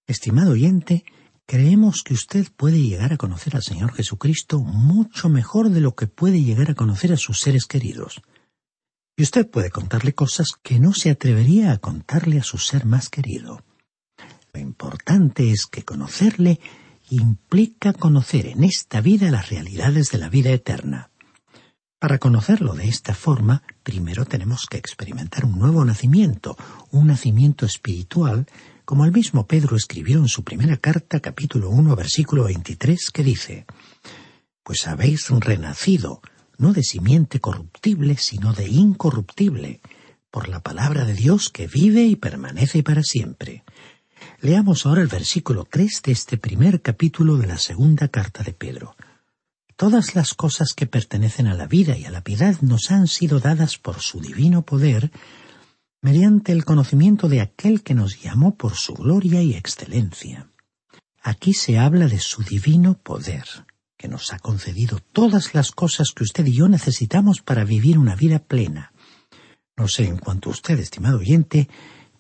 Estimado 0.05 0.51
oyente, 0.51 1.03
creemos 1.47 2.03
que 2.03 2.13
usted 2.13 2.45
puede 2.55 2.79
llegar 2.79 3.11
a 3.11 3.17
conocer 3.17 3.55
al 3.55 3.63
Señor 3.63 3.91
Jesucristo 3.93 4.59
mucho 4.59 5.29
mejor 5.29 5.71
de 5.71 5.81
lo 5.81 5.95
que 5.95 6.05
puede 6.05 6.43
llegar 6.43 6.69
a 6.69 6.75
conocer 6.75 7.11
a 7.11 7.17
sus 7.17 7.39
seres 7.39 7.65
queridos. 7.65 8.21
Y 9.15 9.23
usted 9.23 9.49
puede 9.49 9.69
contarle 9.69 10.13
cosas 10.13 10.49
que 10.61 10.79
no 10.79 10.93
se 10.93 11.09
atrevería 11.09 11.71
a 11.71 11.77
contarle 11.77 12.39
a 12.39 12.43
su 12.43 12.57
ser 12.57 12.85
más 12.85 13.09
querido. 13.09 13.63
Lo 14.53 14.59
importante 14.59 15.51
es 15.51 15.65
que 15.65 15.83
conocerle 15.83 16.59
implica 17.09 17.93
conocer 17.93 18.47
en 18.47 18.63
esta 18.63 19.01
vida 19.01 19.31
las 19.31 19.49
realidades 19.49 20.11
de 20.11 20.17
la 20.17 20.29
vida 20.29 20.51
eterna. 20.51 21.11
Para 21.99 22.17
conocerlo 22.17 22.73
de 22.73 22.87
esta 22.87 23.13
forma, 23.13 23.61
primero 23.83 24.25
tenemos 24.25 24.65
que 24.65 24.77
experimentar 24.77 25.45
un 25.45 25.59
nuevo 25.59 25.85
nacimiento, 25.85 26.57
un 26.89 27.07
nacimiento 27.07 27.65
espiritual, 27.65 28.47
como 28.85 29.05
el 29.05 29.11
mismo 29.11 29.45
Pedro 29.45 29.75
escribió 29.75 30.17
en 30.17 30.27
su 30.27 30.43
primera 30.43 30.77
carta, 30.77 31.19
capítulo 31.19 31.69
1, 31.69 31.95
versículo 31.95 32.45
23, 32.45 33.11
que 33.11 33.23
dice, 33.23 33.65
Pues 34.63 34.87
habéis 34.87 35.29
renacido, 35.29 36.21
no 36.61 36.73
de 36.73 36.83
simiente 36.83 37.39
corruptible, 37.39 38.17
sino 38.17 38.53
de 38.53 38.69
incorruptible, 38.69 39.81
por 40.29 40.47
la 40.47 40.59
palabra 40.59 41.05
de 41.05 41.15
Dios 41.15 41.49
que 41.49 41.65
vive 41.65 42.03
y 42.03 42.15
permanece 42.15 42.83
para 42.83 43.01
siempre. 43.01 43.63
Leamos 44.41 44.85
ahora 44.85 45.01
el 45.01 45.07
versículo 45.07 45.65
tres 45.65 46.03
de 46.03 46.11
este 46.11 46.37
primer 46.37 46.83
capítulo 46.83 47.37
de 47.37 47.47
la 47.47 47.57
segunda 47.57 48.09
carta 48.09 48.43
de 48.43 48.53
Pedro. 48.53 48.95
Todas 49.75 50.13
las 50.13 50.35
cosas 50.35 50.73
que 50.75 50.85
pertenecen 50.85 51.47
a 51.47 51.55
la 51.55 51.65
vida 51.65 51.97
y 51.97 52.05
a 52.05 52.11
la 52.11 52.23
piedad 52.23 52.55
nos 52.61 52.91
han 52.91 53.07
sido 53.07 53.39
dadas 53.39 53.79
por 53.79 53.99
su 53.99 54.21
divino 54.21 54.61
poder, 54.61 55.11
mediante 55.99 56.51
el 56.51 56.63
conocimiento 56.63 57.27
de 57.27 57.41
aquel 57.41 57.81
que 57.81 57.95
nos 57.95 58.21
llamó 58.21 58.53
por 58.53 58.75
su 58.75 58.93
gloria 58.93 59.41
y 59.41 59.55
excelencia. 59.55 60.47
Aquí 61.23 61.53
se 61.53 61.79
habla 61.79 62.05
de 62.05 62.19
su 62.19 62.43
divino 62.43 62.99
poder 62.99 63.45
que 64.01 64.07
nos 64.07 64.33
ha 64.33 64.39
concedido 64.39 64.97
todas 64.97 65.53
las 65.53 65.71
cosas 65.71 66.11
que 66.15 66.23
usted 66.23 66.47
y 66.47 66.53
yo 66.53 66.67
necesitamos 66.67 67.41
para 67.41 67.65
vivir 67.65 67.99
una 67.99 68.15
vida 68.15 68.39
plena. 68.39 68.93
No 69.77 69.87
sé 69.87 70.07
en 70.07 70.17
cuanto 70.17 70.49
a 70.49 70.53
usted, 70.53 70.79
estimado 70.79 71.19
oyente, 71.19 71.69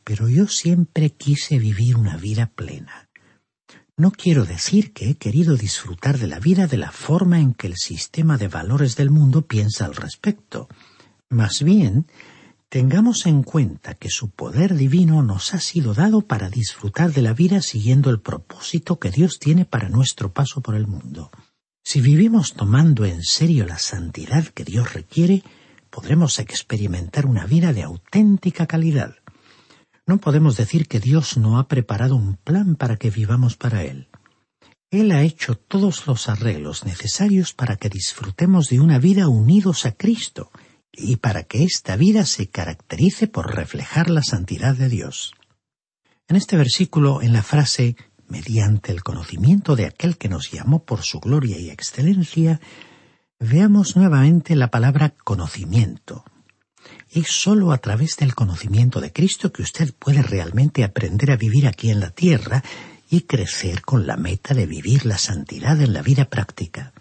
pero 0.03 0.29
yo 0.29 0.47
siempre 0.47 1.09
quise 1.09 1.57
vivir 1.57 1.95
una 1.95 2.17
vida 2.17 2.51
plena. 2.53 3.09
No 3.97 4.11
quiero 4.11 4.45
decir 4.45 4.93
que 4.93 5.09
he 5.09 5.15
querido 5.15 5.57
disfrutar 5.57 6.19
de 6.19 6.27
la 6.27 6.39
vida 6.39 6.67
de 6.67 6.77
la 6.77 6.91
forma 6.91 7.39
en 7.39 7.55
que 7.55 7.65
el 7.65 7.77
sistema 7.77 8.37
de 8.37 8.47
valores 8.47 8.95
del 8.95 9.09
mundo 9.09 9.47
piensa 9.47 9.85
al 9.85 9.95
respecto. 9.95 10.69
Más 11.29 11.63
bien, 11.63 12.05
tengamos 12.69 13.25
en 13.25 13.41
cuenta 13.41 13.95
que 13.95 14.09
su 14.11 14.29
poder 14.29 14.75
divino 14.75 15.23
nos 15.23 15.55
ha 15.55 15.59
sido 15.59 15.95
dado 15.95 16.21
para 16.21 16.47
disfrutar 16.47 17.11
de 17.11 17.23
la 17.23 17.33
vida 17.33 17.59
siguiendo 17.63 18.11
el 18.11 18.21
propósito 18.21 18.99
que 18.99 19.09
Dios 19.09 19.39
tiene 19.39 19.65
para 19.65 19.89
nuestro 19.89 20.31
paso 20.31 20.61
por 20.61 20.75
el 20.75 20.85
mundo. 20.85 21.31
Si 21.83 21.99
vivimos 22.01 22.53
tomando 22.53 23.05
en 23.05 23.23
serio 23.23 23.65
la 23.65 23.79
santidad 23.79 24.45
que 24.45 24.63
Dios 24.63 24.93
requiere, 24.93 25.43
podremos 25.89 26.39
experimentar 26.39 27.25
una 27.25 27.45
vida 27.45 27.73
de 27.73 27.83
auténtica 27.83 28.67
calidad. 28.67 29.15
No 30.05 30.19
podemos 30.19 30.57
decir 30.57 30.87
que 30.87 30.99
Dios 30.99 31.37
no 31.37 31.59
ha 31.59 31.67
preparado 31.67 32.15
un 32.15 32.35
plan 32.35 32.75
para 32.75 32.97
que 32.97 33.09
vivamos 33.09 33.55
para 33.57 33.83
Él. 33.83 34.07
Él 34.91 35.11
ha 35.11 35.23
hecho 35.23 35.55
todos 35.55 36.05
los 36.05 36.27
arreglos 36.27 36.85
necesarios 36.85 37.53
para 37.53 37.77
que 37.77 37.89
disfrutemos 37.89 38.67
de 38.67 38.79
una 38.79 38.99
vida 38.99 39.27
unidos 39.27 39.85
a 39.85 39.93
Cristo 39.93 40.51
y 40.91 41.15
para 41.15 41.43
que 41.43 41.63
esta 41.63 41.95
vida 41.95 42.25
se 42.25 42.49
caracterice 42.49 43.27
por 43.27 43.55
reflejar 43.55 44.09
la 44.09 44.21
santidad 44.21 44.75
de 44.75 44.89
Dios. 44.89 45.33
En 46.27 46.35
este 46.35 46.57
versículo, 46.57 47.21
en 47.21 47.33
la 47.33 47.43
frase 47.43 47.95
mediante 48.31 48.91
el 48.91 49.03
conocimiento 49.03 49.75
de 49.75 49.85
aquel 49.85 50.17
que 50.17 50.29
nos 50.29 50.49
llamó 50.49 50.85
por 50.85 51.03
su 51.03 51.19
gloria 51.19 51.59
y 51.59 51.69
excelencia, 51.69 52.61
veamos 53.39 53.95
nuevamente 53.97 54.55
la 54.55 54.71
palabra 54.71 55.13
conocimiento. 55.23 56.23
Es 57.09 57.27
sólo 57.27 57.73
a 57.73 57.77
través 57.77 58.15
del 58.15 58.33
conocimiento 58.33 59.01
de 59.01 59.11
Cristo 59.11 59.51
que 59.51 59.61
usted 59.61 59.93
puede 59.93 60.23
realmente 60.23 60.83
aprender 60.85 61.31
a 61.31 61.35
vivir 61.35 61.67
aquí 61.67 61.91
en 61.91 61.99
la 61.99 62.11
tierra 62.11 62.63
y 63.09 63.21
crecer 63.21 63.81
con 63.81 64.07
la 64.07 64.15
meta 64.15 64.53
de 64.53 64.65
vivir 64.65 65.05
la 65.05 65.17
santidad 65.17 65.79
en 65.81 65.91
la 65.91 66.01
vida 66.01 66.25
práctica. 66.25 66.93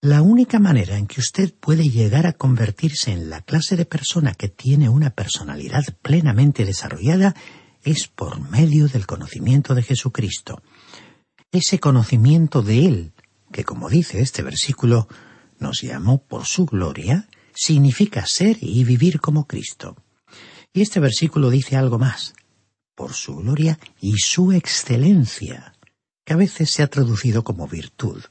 La 0.00 0.22
única 0.22 0.58
manera 0.58 0.96
en 0.96 1.06
que 1.06 1.20
usted 1.20 1.52
puede 1.52 1.90
llegar 1.90 2.26
a 2.26 2.32
convertirse 2.32 3.12
en 3.12 3.28
la 3.28 3.42
clase 3.42 3.76
de 3.76 3.84
persona 3.84 4.32
que 4.34 4.48
tiene 4.48 4.88
una 4.88 5.10
personalidad 5.10 5.84
plenamente 6.00 6.64
desarrollada 6.64 7.34
es 7.86 8.08
por 8.08 8.40
medio 8.50 8.88
del 8.88 9.06
conocimiento 9.06 9.74
de 9.74 9.82
Jesucristo. 9.82 10.60
Ese 11.52 11.78
conocimiento 11.78 12.60
de 12.60 12.84
Él, 12.84 13.12
que 13.52 13.64
como 13.64 13.88
dice 13.88 14.20
este 14.20 14.42
versículo, 14.42 15.06
nos 15.60 15.82
llamó 15.82 16.18
por 16.18 16.46
su 16.46 16.66
gloria, 16.66 17.28
significa 17.54 18.26
ser 18.26 18.58
y 18.60 18.82
vivir 18.82 19.20
como 19.20 19.46
Cristo. 19.46 19.96
Y 20.74 20.82
este 20.82 20.98
versículo 20.98 21.48
dice 21.48 21.76
algo 21.76 21.98
más, 21.98 22.34
por 22.96 23.14
su 23.14 23.36
gloria 23.36 23.78
y 24.00 24.18
su 24.18 24.50
excelencia, 24.50 25.72
que 26.24 26.32
a 26.32 26.36
veces 26.36 26.70
se 26.70 26.82
ha 26.82 26.88
traducido 26.88 27.44
como 27.44 27.68
virtud. 27.68 28.24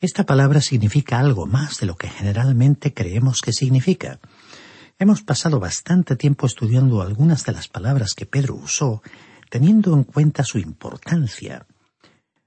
Esta 0.00 0.26
palabra 0.26 0.60
significa 0.60 1.18
algo 1.18 1.46
más 1.46 1.80
de 1.80 1.86
lo 1.86 1.96
que 1.96 2.10
generalmente 2.10 2.92
creemos 2.92 3.40
que 3.40 3.54
significa. 3.54 4.20
Hemos 4.98 5.22
pasado 5.22 5.60
bastante 5.60 6.16
tiempo 6.16 6.46
estudiando 6.46 7.02
algunas 7.02 7.44
de 7.44 7.52
las 7.52 7.68
palabras 7.68 8.14
que 8.14 8.24
Pedro 8.24 8.54
usó, 8.54 9.02
teniendo 9.50 9.92
en 9.92 10.04
cuenta 10.04 10.42
su 10.42 10.58
importancia. 10.58 11.66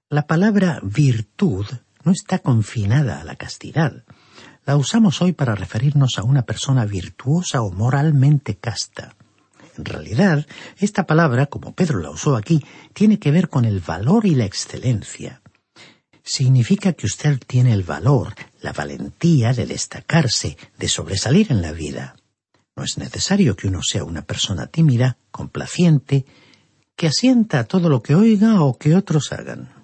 La 0.10 0.26
palabra 0.26 0.80
virtud 0.82 1.68
no 2.04 2.12
está 2.12 2.40
confinada 2.40 3.22
a 3.22 3.24
la 3.24 3.36
castidad. 3.36 4.04
la 4.66 4.78
usamos 4.78 5.22
hoy 5.22 5.34
para 5.34 5.54
referirnos 5.54 6.18
a 6.18 6.24
una 6.24 6.42
persona 6.42 6.86
virtuosa 6.86 7.62
o 7.62 7.72
moralmente 7.72 8.56
casta. 8.56 9.16
En 9.78 9.86
realidad, 9.86 10.48
esta 10.78 11.06
palabra, 11.06 11.46
como 11.46 11.76
Pedro 11.76 12.00
la 12.00 12.10
usó 12.10 12.36
aquí, 12.36 12.66
tiene 12.94 13.20
que 13.20 13.30
ver 13.30 13.50
con 13.50 13.64
el 13.64 13.80
valor 13.80 14.26
y 14.26 14.34
la 14.34 14.46
excelencia. 14.46 15.42
Significa 16.24 16.94
que 16.94 17.06
usted 17.06 17.40
tiene 17.46 17.74
el 17.74 17.84
valor, 17.84 18.34
la 18.62 18.74
valentía 18.74 19.54
de 19.54 19.68
destacarse, 19.68 20.58
de 20.80 20.88
sobresalir 20.88 21.52
en 21.52 21.62
la 21.62 21.72
vida. 21.72 22.16
No 22.76 22.84
es 22.84 22.98
necesario 22.98 23.56
que 23.56 23.68
uno 23.68 23.82
sea 23.84 24.04
una 24.04 24.22
persona 24.24 24.68
tímida, 24.68 25.18
complaciente, 25.32 26.26
que 26.96 27.08
asienta 27.08 27.60
a 27.60 27.64
todo 27.64 27.90
lo 27.90 28.02
que 28.02 28.16
oiga 28.16 28.62
o 28.62 28.78
que 28.78 28.96
otros 28.96 29.32
hagan. 29.32 29.80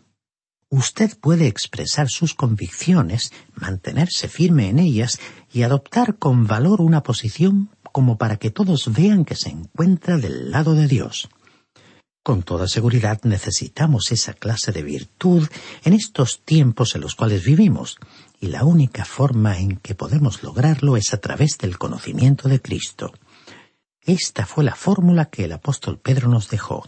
Usted 0.69 1.17
puede 1.19 1.47
expresar 1.47 2.09
sus 2.09 2.33
convicciones, 2.33 3.31
mantenerse 3.53 4.27
firme 4.27 4.69
en 4.69 4.79
ellas 4.79 5.19
y 5.53 5.63
adoptar 5.63 6.17
con 6.17 6.47
valor 6.47 6.81
una 6.81 7.03
posición 7.03 7.69
como 7.91 8.17
para 8.17 8.35
que 8.35 8.51
todos 8.51 8.91
vean 8.91 9.23
que 9.23 9.35
se 9.35 9.49
encuentra 9.49 10.17
del 10.17 10.51
lado 10.51 10.73
de 10.73 10.87
Dios. 10.87 11.29
Con 12.25 12.43
toda 12.43 12.67
seguridad 12.67 13.21
necesitamos 13.23 14.11
esa 14.11 14.33
clase 14.33 14.71
de 14.71 14.81
virtud 14.81 15.47
en 15.83 15.93
estos 15.93 16.41
tiempos 16.43 16.95
en 16.95 17.01
los 17.01 17.15
cuales 17.15 17.45
vivimos, 17.45 17.97
y 18.45 18.47
la 18.47 18.63
única 18.63 19.05
forma 19.05 19.57
en 19.57 19.77
que 19.77 19.95
podemos 19.95 20.43
lograrlo 20.43 20.97
es 20.97 21.15
a 21.15 21.17
través 21.17 21.57
del 21.57 21.79
conocimiento 21.79 22.47
de 22.47 22.61
Cristo. 22.61 23.11
Esta 24.01 24.45
fue 24.45 24.63
la 24.63 24.75
fórmula 24.75 25.25
que 25.25 25.45
el 25.45 25.51
apóstol 25.51 25.97
Pedro 25.97 26.29
nos 26.29 26.47
dejó. 26.51 26.87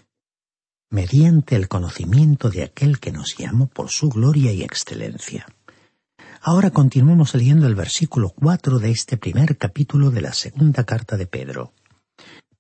Mediante 0.91 1.55
el 1.55 1.67
conocimiento 1.67 2.51
de 2.51 2.61
aquel 2.61 2.99
que 2.99 3.11
nos 3.11 3.35
llamó 3.37 3.65
por 3.65 3.89
su 3.89 4.09
gloria 4.09 4.51
y 4.51 4.61
excelencia. 4.61 5.47
Ahora 6.41 6.69
continuemos 6.69 7.33
leyendo 7.33 7.65
el 7.65 7.73
versículo 7.73 8.29
cuatro 8.29 8.77
de 8.77 8.91
este 8.91 9.17
primer 9.17 9.57
capítulo 9.57 10.11
de 10.11 10.21
la 10.21 10.33
segunda 10.33 10.83
carta 10.83 11.17
de 11.17 11.25
Pedro. 11.25 11.73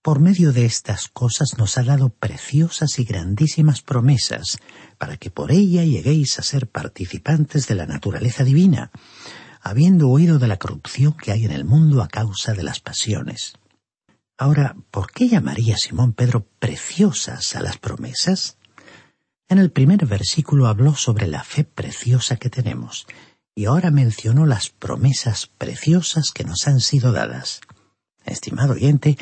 Por 0.07 0.21
medio 0.21 0.53
de 0.53 0.63
estas 0.63 1.09
cosas 1.09 1.57
nos 1.57 1.77
ha 1.77 1.83
dado 1.83 2.07
preciosas 2.07 2.97
y 2.97 3.03
grandísimas 3.03 3.81
promesas, 3.81 4.57
para 4.97 5.17
que 5.17 5.31
por 5.31 5.51
ella 5.51 5.83
lleguéis 5.83 6.39
a 6.39 6.43
ser 6.43 6.69
participantes 6.69 7.67
de 7.67 7.75
la 7.75 7.85
naturaleza 7.85 8.45
divina, 8.45 8.89
habiendo 9.59 10.07
oído 10.07 10.39
de 10.39 10.47
la 10.47 10.59
corrupción 10.59 11.11
que 11.11 11.33
hay 11.33 11.43
en 11.43 11.51
el 11.51 11.65
mundo 11.65 12.01
a 12.01 12.07
causa 12.07 12.53
de 12.53 12.63
las 12.63 12.79
pasiones. 12.79 13.55
Ahora, 14.37 14.77
¿por 14.91 15.11
qué 15.11 15.27
llamaría 15.27 15.75
Simón 15.75 16.13
Pedro 16.13 16.47
preciosas 16.57 17.57
a 17.57 17.61
las 17.61 17.77
promesas? 17.77 18.55
En 19.49 19.57
el 19.57 19.71
primer 19.71 20.05
versículo 20.05 20.67
habló 20.67 20.95
sobre 20.95 21.27
la 21.27 21.43
fe 21.43 21.65
preciosa 21.65 22.37
que 22.37 22.49
tenemos, 22.49 23.07
y 23.53 23.65
ahora 23.65 23.91
mencionó 23.91 24.45
las 24.45 24.69
promesas 24.69 25.47
preciosas 25.57 26.31
que 26.31 26.45
nos 26.45 26.65
han 26.65 26.79
sido 26.79 27.11
dadas. 27.11 27.59
Estimado 28.23 28.71
oyente, 28.71 29.17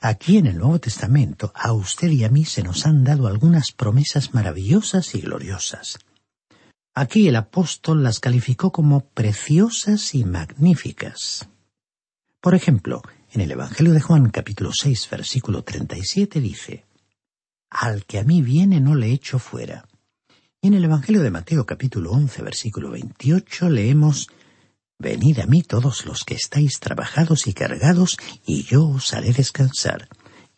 aquí 0.00 0.38
en 0.38 0.46
el 0.46 0.58
Nuevo 0.58 0.80
Testamento 0.80 1.52
a 1.54 1.72
usted 1.72 2.08
y 2.08 2.24
a 2.24 2.30
mí 2.30 2.44
se 2.44 2.62
nos 2.62 2.86
han 2.86 3.04
dado 3.04 3.26
algunas 3.26 3.72
promesas 3.72 4.34
maravillosas 4.34 5.14
y 5.14 5.20
gloriosas. 5.20 5.98
Aquí 6.94 7.28
el 7.28 7.36
apóstol 7.36 8.02
las 8.02 8.18
calificó 8.18 8.72
como 8.72 9.00
preciosas 9.00 10.14
y 10.14 10.24
magníficas. 10.24 11.48
Por 12.40 12.54
ejemplo, 12.54 13.02
en 13.32 13.42
el 13.42 13.52
Evangelio 13.52 13.92
de 13.92 14.00
Juan 14.00 14.30
capítulo 14.30 14.72
6 14.72 15.08
versículo 15.10 15.62
37 15.62 16.40
dice, 16.40 16.86
Al 17.68 18.06
que 18.06 18.18
a 18.18 18.24
mí 18.24 18.42
viene 18.42 18.80
no 18.80 18.94
le 18.94 19.12
echo 19.12 19.38
fuera. 19.38 19.86
Y 20.62 20.68
en 20.68 20.74
el 20.74 20.84
Evangelio 20.84 21.22
de 21.22 21.30
Mateo 21.30 21.64
capítulo 21.64 22.10
11 22.12 22.42
versículo 22.42 22.90
28 22.90 23.68
leemos, 23.68 24.28
Venid 25.00 25.40
a 25.40 25.46
mí 25.46 25.62
todos 25.62 26.06
los 26.06 26.24
que 26.24 26.34
estáis 26.34 26.78
trabajados 26.78 27.48
y 27.48 27.54
cargados, 27.54 28.18
y 28.46 28.62
yo 28.62 28.86
os 28.86 29.12
haré 29.12 29.32
descansar. 29.32 30.08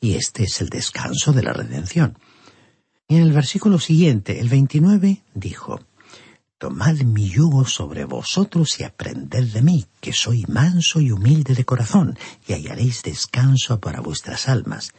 Y 0.00 0.16
este 0.16 0.42
es 0.42 0.60
el 0.60 0.68
descanso 0.68 1.32
de 1.32 1.44
la 1.44 1.54
redención. 1.54 2.18
Y 3.08 3.16
en 3.16 3.22
el 3.22 3.32
versículo 3.32 3.78
siguiente, 3.78 4.40
el 4.40 4.50
29, 4.50 5.22
dijo, 5.34 5.80
Tomad 6.58 6.96
mi 7.02 7.30
yugo 7.30 7.64
sobre 7.64 8.04
vosotros 8.04 8.78
y 8.78 8.84
aprended 8.84 9.52
de 9.52 9.62
mí, 9.62 9.86
que 10.00 10.12
soy 10.12 10.44
manso 10.48 11.00
y 11.00 11.10
humilde 11.10 11.54
de 11.54 11.64
corazón, 11.64 12.18
y 12.46 12.52
hallaréis 12.52 13.02
descanso 13.02 13.80
para 13.80 14.00
vuestras 14.00 14.48
almas 14.48 14.92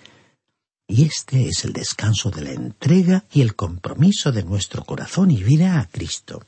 y 0.88 1.06
este 1.06 1.47
es 1.47 1.65
el 1.65 1.73
descanso 1.73 2.29
de 2.29 2.41
la 2.41 2.51
entrega 2.51 3.25
y 3.32 3.41
el 3.41 3.56
compromiso 3.56 4.32
de 4.32 4.43
nuestro 4.43 4.84
corazón 4.84 5.32
y 5.32 5.41
vida 5.41 5.79
a 5.79 5.88
Cristo. 5.88 6.45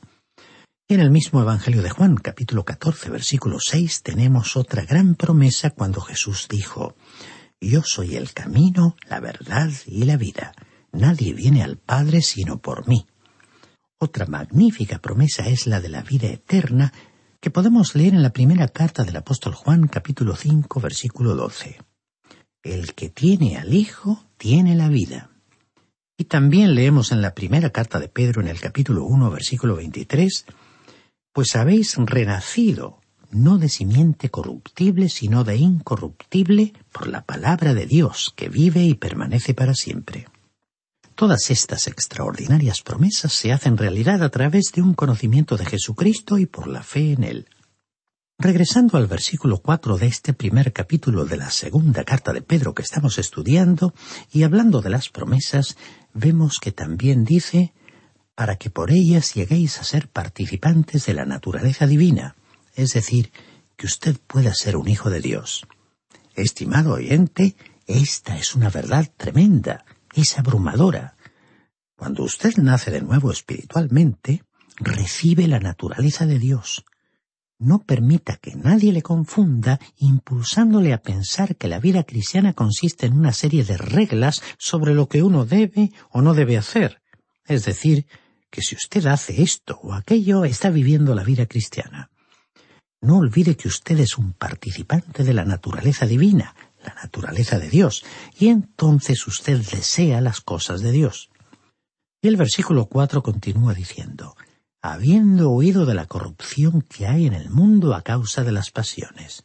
En 0.88 1.00
el 1.00 1.10
mismo 1.10 1.42
Evangelio 1.42 1.82
de 1.82 1.90
Juan, 1.90 2.14
capítulo 2.14 2.64
14, 2.64 3.10
versículo 3.10 3.58
6, 3.58 4.04
tenemos 4.04 4.56
otra 4.56 4.84
gran 4.84 5.16
promesa 5.16 5.70
cuando 5.70 6.00
Jesús 6.00 6.46
dijo, 6.48 6.94
Yo 7.60 7.82
soy 7.82 8.14
el 8.14 8.32
camino, 8.32 8.94
la 9.08 9.18
verdad 9.18 9.68
y 9.86 10.04
la 10.04 10.16
vida. 10.16 10.52
Nadie 10.92 11.34
viene 11.34 11.64
al 11.64 11.76
Padre 11.76 12.22
sino 12.22 12.58
por 12.58 12.86
mí. 12.86 13.04
Otra 13.98 14.26
magnífica 14.26 15.00
promesa 15.00 15.48
es 15.48 15.66
la 15.66 15.80
de 15.80 15.88
la 15.88 16.02
vida 16.02 16.28
eterna 16.28 16.92
que 17.40 17.50
podemos 17.50 17.96
leer 17.96 18.14
en 18.14 18.22
la 18.22 18.30
primera 18.30 18.68
carta 18.68 19.02
del 19.02 19.16
apóstol 19.16 19.54
Juan, 19.54 19.88
capítulo 19.88 20.36
5, 20.36 20.80
versículo 20.80 21.34
12. 21.34 21.80
El 22.62 22.94
que 22.94 23.08
tiene 23.08 23.56
al 23.56 23.74
Hijo 23.74 24.24
tiene 24.36 24.76
la 24.76 24.88
vida. 24.88 25.30
Y 26.16 26.26
también 26.26 26.76
leemos 26.76 27.10
en 27.10 27.22
la 27.22 27.34
primera 27.34 27.70
carta 27.70 27.98
de 27.98 28.08
Pedro 28.08 28.40
en 28.40 28.46
el 28.46 28.60
capítulo 28.60 29.04
1, 29.04 29.32
versículo 29.32 29.74
23, 29.74 30.46
Pues 31.36 31.54
habéis 31.54 31.96
renacido, 31.98 33.02
no 33.30 33.58
de 33.58 33.68
simiente 33.68 34.30
corruptible, 34.30 35.10
sino 35.10 35.44
de 35.44 35.58
incorruptible, 35.58 36.72
por 36.90 37.08
la 37.08 37.26
palabra 37.26 37.74
de 37.74 37.84
Dios, 37.84 38.32
que 38.34 38.48
vive 38.48 38.84
y 38.84 38.94
permanece 38.94 39.52
para 39.52 39.74
siempre. 39.74 40.28
Todas 41.14 41.50
estas 41.50 41.88
extraordinarias 41.88 42.80
promesas 42.80 43.34
se 43.34 43.52
hacen 43.52 43.76
realidad 43.76 44.22
a 44.22 44.30
través 44.30 44.72
de 44.74 44.80
un 44.80 44.94
conocimiento 44.94 45.58
de 45.58 45.66
Jesucristo 45.66 46.38
y 46.38 46.46
por 46.46 46.68
la 46.68 46.82
fe 46.82 47.12
en 47.12 47.22
Él. 47.22 47.48
Regresando 48.38 48.96
al 48.96 49.06
versículo 49.06 49.58
cuatro 49.58 49.98
de 49.98 50.06
este 50.06 50.32
primer 50.32 50.72
capítulo 50.72 51.26
de 51.26 51.36
la 51.36 51.50
segunda 51.50 52.04
carta 52.04 52.32
de 52.32 52.40
Pedro 52.40 52.74
que 52.74 52.82
estamos 52.82 53.18
estudiando, 53.18 53.92
y 54.32 54.44
hablando 54.44 54.80
de 54.80 54.88
las 54.88 55.10
promesas, 55.10 55.76
vemos 56.14 56.60
que 56.60 56.72
también 56.72 57.26
dice 57.26 57.74
para 58.36 58.56
que 58.56 58.70
por 58.70 58.92
ellas 58.92 59.34
lleguéis 59.34 59.80
a 59.80 59.84
ser 59.84 60.08
participantes 60.08 61.06
de 61.06 61.14
la 61.14 61.24
naturaleza 61.24 61.86
divina, 61.86 62.36
es 62.74 62.92
decir, 62.92 63.32
que 63.76 63.86
usted 63.86 64.16
pueda 64.26 64.54
ser 64.54 64.76
un 64.76 64.86
hijo 64.86 65.10
de 65.10 65.20
Dios. 65.20 65.66
Estimado 66.34 66.92
oyente, 66.92 67.56
esta 67.86 68.38
es 68.38 68.54
una 68.54 68.70
verdad 68.70 69.10
tremenda, 69.16 69.84
es 70.14 70.38
abrumadora. 70.38 71.16
Cuando 71.96 72.22
usted 72.24 72.54
nace 72.58 72.90
de 72.90 73.00
nuevo 73.00 73.32
espiritualmente, 73.32 74.44
recibe 74.76 75.48
la 75.48 75.58
naturaleza 75.58 76.26
de 76.26 76.38
Dios, 76.38 76.84
no 77.58 77.84
permita 77.84 78.36
que 78.36 78.54
nadie 78.54 78.92
le 78.92 79.00
confunda 79.00 79.80
impulsándole 79.96 80.92
a 80.92 81.00
pensar 81.00 81.56
que 81.56 81.68
la 81.68 81.80
vida 81.80 82.04
cristiana 82.04 82.52
consiste 82.52 83.06
en 83.06 83.14
una 83.14 83.32
serie 83.32 83.64
de 83.64 83.78
reglas 83.78 84.42
sobre 84.58 84.94
lo 84.94 85.08
que 85.08 85.22
uno 85.22 85.46
debe 85.46 85.90
o 86.10 86.20
no 86.20 86.34
debe 86.34 86.58
hacer. 86.58 87.00
Es 87.46 87.64
decir, 87.64 88.06
que 88.50 88.62
si 88.62 88.74
usted 88.74 89.06
hace 89.06 89.42
esto 89.42 89.78
o 89.82 89.92
aquello, 89.92 90.44
está 90.44 90.70
viviendo 90.70 91.14
la 91.14 91.24
vida 91.24 91.46
cristiana. 91.46 92.10
No 93.00 93.18
olvide 93.18 93.56
que 93.56 93.68
usted 93.68 93.98
es 94.00 94.18
un 94.18 94.32
participante 94.32 95.24
de 95.24 95.34
la 95.34 95.44
naturaleza 95.44 96.06
divina, 96.06 96.54
la 96.84 96.94
naturaleza 96.94 97.58
de 97.58 97.68
Dios, 97.68 98.04
y 98.38 98.48
entonces 98.48 99.26
usted 99.26 99.58
desea 99.58 100.20
las 100.20 100.40
cosas 100.40 100.80
de 100.80 100.92
Dios. 100.92 101.30
Y 102.22 102.28
el 102.28 102.36
versículo 102.36 102.86
cuatro 102.86 103.22
continúa 103.22 103.74
diciendo 103.74 104.36
habiendo 104.86 105.50
oído 105.50 105.84
de 105.84 105.94
la 105.94 106.06
corrupción 106.06 106.82
que 106.82 107.06
hay 107.06 107.26
en 107.26 107.32
el 107.32 107.50
mundo 107.50 107.94
a 107.94 108.02
causa 108.02 108.44
de 108.44 108.52
las 108.52 108.70
pasiones. 108.70 109.44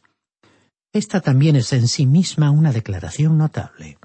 Esta 0.94 1.22
también 1.22 1.56
es 1.56 1.74
en 1.74 1.88
sí 1.88 2.06
misma 2.06 2.52
una 2.52 2.72
declaración 2.72 3.38
notable. 3.38 3.98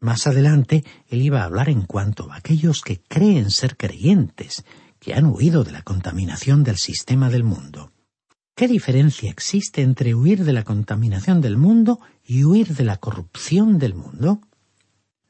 Más 0.00 0.26
adelante, 0.26 0.84
él 1.08 1.20
iba 1.20 1.42
a 1.42 1.44
hablar 1.44 1.68
en 1.68 1.82
cuanto 1.82 2.32
a 2.32 2.36
aquellos 2.36 2.80
que 2.80 3.02
creen 3.02 3.50
ser 3.50 3.76
creyentes, 3.76 4.64
que 4.98 5.14
han 5.14 5.26
huido 5.26 5.62
de 5.62 5.72
la 5.72 5.82
contaminación 5.82 6.64
del 6.64 6.78
sistema 6.78 7.28
del 7.28 7.44
mundo. 7.44 7.92
¿Qué 8.54 8.66
diferencia 8.66 9.30
existe 9.30 9.82
entre 9.82 10.14
huir 10.14 10.44
de 10.44 10.52
la 10.52 10.64
contaminación 10.64 11.40
del 11.40 11.56
mundo 11.56 12.00
y 12.24 12.44
huir 12.44 12.74
de 12.74 12.84
la 12.84 12.96
corrupción 12.96 13.78
del 13.78 13.94
mundo? 13.94 14.40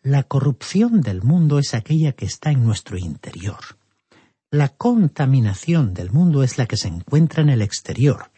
La 0.03 0.23
corrupción 0.23 1.01
del 1.01 1.23
mundo 1.23 1.59
es 1.59 1.75
aquella 1.75 2.13
que 2.13 2.25
está 2.25 2.51
en 2.51 2.65
nuestro 2.65 2.97
interior. 2.97 3.59
La 4.51 4.69
contaminación 4.71 5.95
del 5.95 6.11
mundo 6.11 6.43
es 6.43 6.59
la 6.59 6.67
que 6.67 6.77
se 6.77 6.89
encuentra 6.89 7.43
en 7.43 7.51
el 7.51 7.63
exterior. 7.63 8.31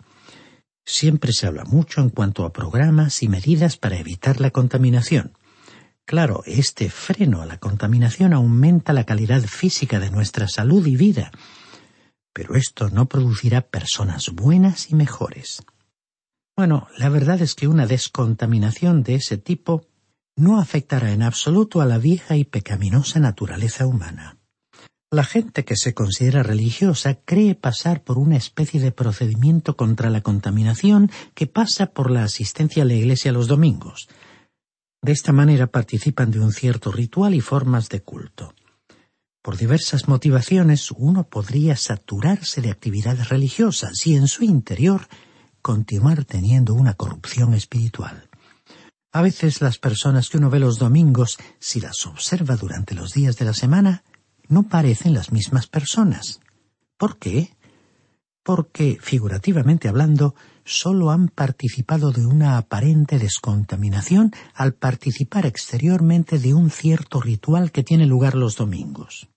Siempre 0.85 1.33
se 1.33 1.47
habla 1.47 1.65
mucho 1.65 2.01
en 2.01 2.11
cuanto 2.11 2.45
a 2.45 2.53
programas 2.53 3.23
y 3.23 3.29
medidas 3.29 3.77
para 3.77 3.97
evitar 3.97 4.41
la 4.41 4.51
contaminación. 4.51 5.33
Claro, 6.05 6.43
este 6.47 6.91
freno 6.91 7.43
a 7.43 7.47
la 7.47 7.59
contaminación 7.59 8.33
aumenta 8.33 8.93
la 8.93 9.05
calidad 9.05 9.43
física 9.43 10.01
de 10.01 10.11
nuestra 10.11 10.49
salud 10.49 10.87
y 10.87 10.97
vida, 10.97 11.31
pero 12.33 12.55
esto 12.57 12.91
no 12.91 13.09
producirá 13.09 13.61
personas 13.63 14.31
buenas 14.31 14.91
y 14.91 14.95
mejores. 14.95 15.63
Bueno, 16.57 16.89
la 16.99 17.09
verdad 17.09 17.41
es 17.41 17.55
que 17.55 17.69
una 17.69 17.87
descontaminación 17.87 19.03
de 19.03 19.15
ese 19.15 19.39
tipo 19.39 19.87
no 20.37 20.59
afectará 20.59 21.13
en 21.13 21.23
absoluto 21.23 21.81
a 21.81 21.87
la 21.87 21.99
vieja 21.99 22.37
y 22.37 22.45
pecaminosa 22.45 23.21
naturaleza 23.21 23.87
humana. 23.87 24.39
La 25.11 25.25
gente 25.25 25.67
que 25.67 25.77
se 25.77 25.93
considera 25.93 26.43
religiosa 26.43 27.15
cree 27.15 27.55
pasar 27.55 28.03
por 28.03 28.19
una 28.19 28.37
especie 28.37 28.81
de 28.81 28.93
procedimiento 28.93 29.77
contra 29.77 30.09
la 30.09 30.23
contaminación 30.23 31.11
que 31.35 31.47
pasa 31.47 31.87
por 31.87 32.11
la 32.11 32.25
asistencia 32.25 32.83
a 32.83 32.87
la 32.87 32.95
iglesia 32.95 33.31
los 33.31 33.47
domingos. 33.47 34.09
De 35.03 35.11
esta 35.11 35.33
manera 35.33 35.67
participan 35.67 36.31
de 36.31 36.39
un 36.39 36.53
cierto 36.53 36.93
ritual 36.93 37.35
y 37.35 37.41
formas 37.41 37.89
de 37.89 38.03
culto. 38.03 38.55
Por 39.43 39.57
diversas 39.57 40.07
motivaciones 40.07 40.93
uno 40.93 41.25
podría 41.25 41.75
saturarse 41.77 42.61
de 42.61 42.71
actividades 42.71 43.29
religiosas 43.29 44.07
y 44.07 44.15
en 44.15 44.29
su 44.29 44.45
interior 44.45 45.09
continuar 45.61 46.25
teniendo 46.25 46.75
una 46.75 46.95
corrupción 46.95 47.53
espiritual. 47.55 48.29
A 49.11 49.23
veces 49.23 49.61
las 49.61 49.79
personas 49.79 50.29
que 50.29 50.39
uno 50.39 50.51
ve 50.51 50.61
los 50.61 50.79
domingos, 50.79 51.37
si 51.59 51.81
las 51.81 52.07
observa 52.07 52.55
durante 52.55 52.95
los 52.95 53.13
días 53.13 53.37
de 53.37 53.45
la 53.45 53.55
semana, 53.55 54.05
no 54.47 54.63
parecen 54.69 55.15
las 55.15 55.33
mismas 55.33 55.67
personas. 55.67 56.41
¿Por 56.97 57.19
qué? 57.19 57.57
Porque, 58.45 58.99
figurativamente 59.01 59.89
hablando, 59.89 60.37
sólo 60.65 61.11
han 61.11 61.29
participado 61.29 62.13
de 62.13 62.27
una 62.27 62.59
aparente 62.59 63.19
descontaminación 63.19 64.33
al 64.55 64.75
participar 64.75 65.47
exteriormente 65.47 66.39
de 66.39 66.55
un 66.55 66.71
cierto 66.71 67.21
ritual 67.21 67.73
que 67.73 67.83
tiene 67.83 68.07
lugar 68.07 68.35
los 68.35 68.57
domingos. 68.57 69.29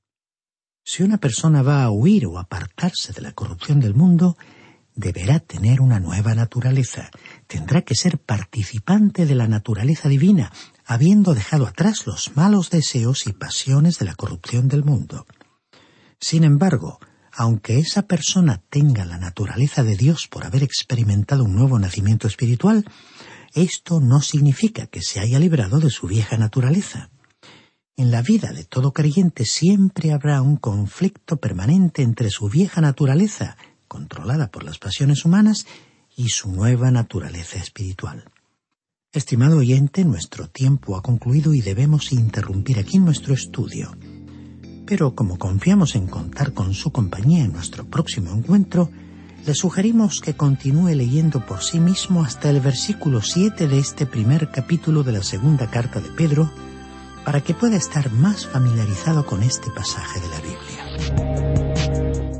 Si 0.83 1.01
una 1.01 1.17
persona 1.17 1.63
va 1.63 1.83
a 1.83 1.89
huir 1.89 2.27
o 2.27 2.37
apartarse 2.37 3.11
de 3.11 3.21
la 3.21 3.31
corrupción 3.31 3.79
del 3.79 3.95
mundo, 3.95 4.37
deberá 4.95 5.39
tener 5.39 5.81
una 5.81 5.99
nueva 5.99 6.35
naturaleza, 6.35 7.09
tendrá 7.47 7.81
que 7.81 7.95
ser 7.95 8.17
participante 8.17 9.25
de 9.25 9.35
la 9.35 9.47
naturaleza 9.47 10.09
divina, 10.09 10.51
habiendo 10.85 11.33
dejado 11.33 11.65
atrás 11.65 12.05
los 12.05 12.35
malos 12.35 12.69
deseos 12.69 13.27
y 13.27 13.33
pasiones 13.33 13.99
de 13.99 14.05
la 14.05 14.15
corrupción 14.15 14.67
del 14.67 14.83
mundo. 14.83 15.25
Sin 16.19 16.43
embargo, 16.43 16.99
aunque 17.35 17.79
esa 17.79 18.03
persona 18.03 18.61
tenga 18.69 19.05
la 19.05 19.17
naturaleza 19.17 19.83
de 19.83 19.95
Dios 19.95 20.27
por 20.27 20.45
haber 20.45 20.63
experimentado 20.63 21.43
un 21.43 21.55
nuevo 21.55 21.77
nacimiento 21.79 22.27
espiritual, 22.27 22.85
esto 23.53 23.99
no 23.99 24.21
significa 24.21 24.87
que 24.87 25.01
se 25.01 25.19
haya 25.19 25.39
librado 25.39 25.79
de 25.79 25.89
su 25.89 26.07
vieja 26.07 26.37
naturaleza. 26.37 27.09
En 27.97 28.11
la 28.11 28.21
vida 28.21 28.51
de 28.51 28.65
todo 28.65 28.91
creyente 28.91 29.45
siempre 29.45 30.11
habrá 30.11 30.41
un 30.41 30.57
conflicto 30.57 31.37
permanente 31.37 32.01
entre 32.01 32.29
su 32.29 32.49
vieja 32.49 32.81
naturaleza 32.81 33.55
controlada 33.87 34.51
por 34.51 34.63
las 34.63 34.77
pasiones 34.77 35.25
humanas, 35.25 35.65
y 36.17 36.29
su 36.29 36.49
nueva 36.49 36.91
naturaleza 36.91 37.57
espiritual. 37.59 38.31
Estimado 39.11 39.57
oyente, 39.57 40.05
nuestro 40.05 40.49
tiempo 40.49 40.97
ha 40.97 41.01
concluido 41.01 41.53
y 41.53 41.61
debemos 41.61 42.11
interrumpir 42.11 42.79
aquí 42.79 42.99
nuestro 42.99 43.33
estudio. 43.33 43.91
Pero 44.85 45.15
como 45.15 45.37
confiamos 45.37 45.95
en 45.95 46.07
contar 46.07 46.53
con 46.53 46.73
su 46.73 46.91
compañía 46.91 47.43
en 47.43 47.53
nuestro 47.53 47.85
próximo 47.85 48.31
encuentro, 48.31 48.89
le 49.45 49.53
sugerimos 49.53 50.21
que 50.21 50.35
continúe 50.35 50.89
leyendo 50.95 51.45
por 51.45 51.61
sí 51.61 51.79
mismo 51.79 52.23
hasta 52.23 52.49
el 52.49 52.59
versículo 52.61 53.21
7 53.21 53.67
de 53.67 53.79
este 53.79 54.05
primer 54.05 54.49
capítulo 54.49 55.03
de 55.03 55.11
la 55.11 55.23
segunda 55.23 55.69
carta 55.69 55.99
de 55.99 56.09
Pedro, 56.09 56.51
para 57.23 57.41
que 57.41 57.53
pueda 57.53 57.75
estar 57.75 58.11
más 58.11 58.45
familiarizado 58.45 59.25
con 59.25 59.41
este 59.43 59.69
pasaje 59.75 60.19
de 60.19 60.29
la 60.29 60.41
Biblia. 60.41 61.64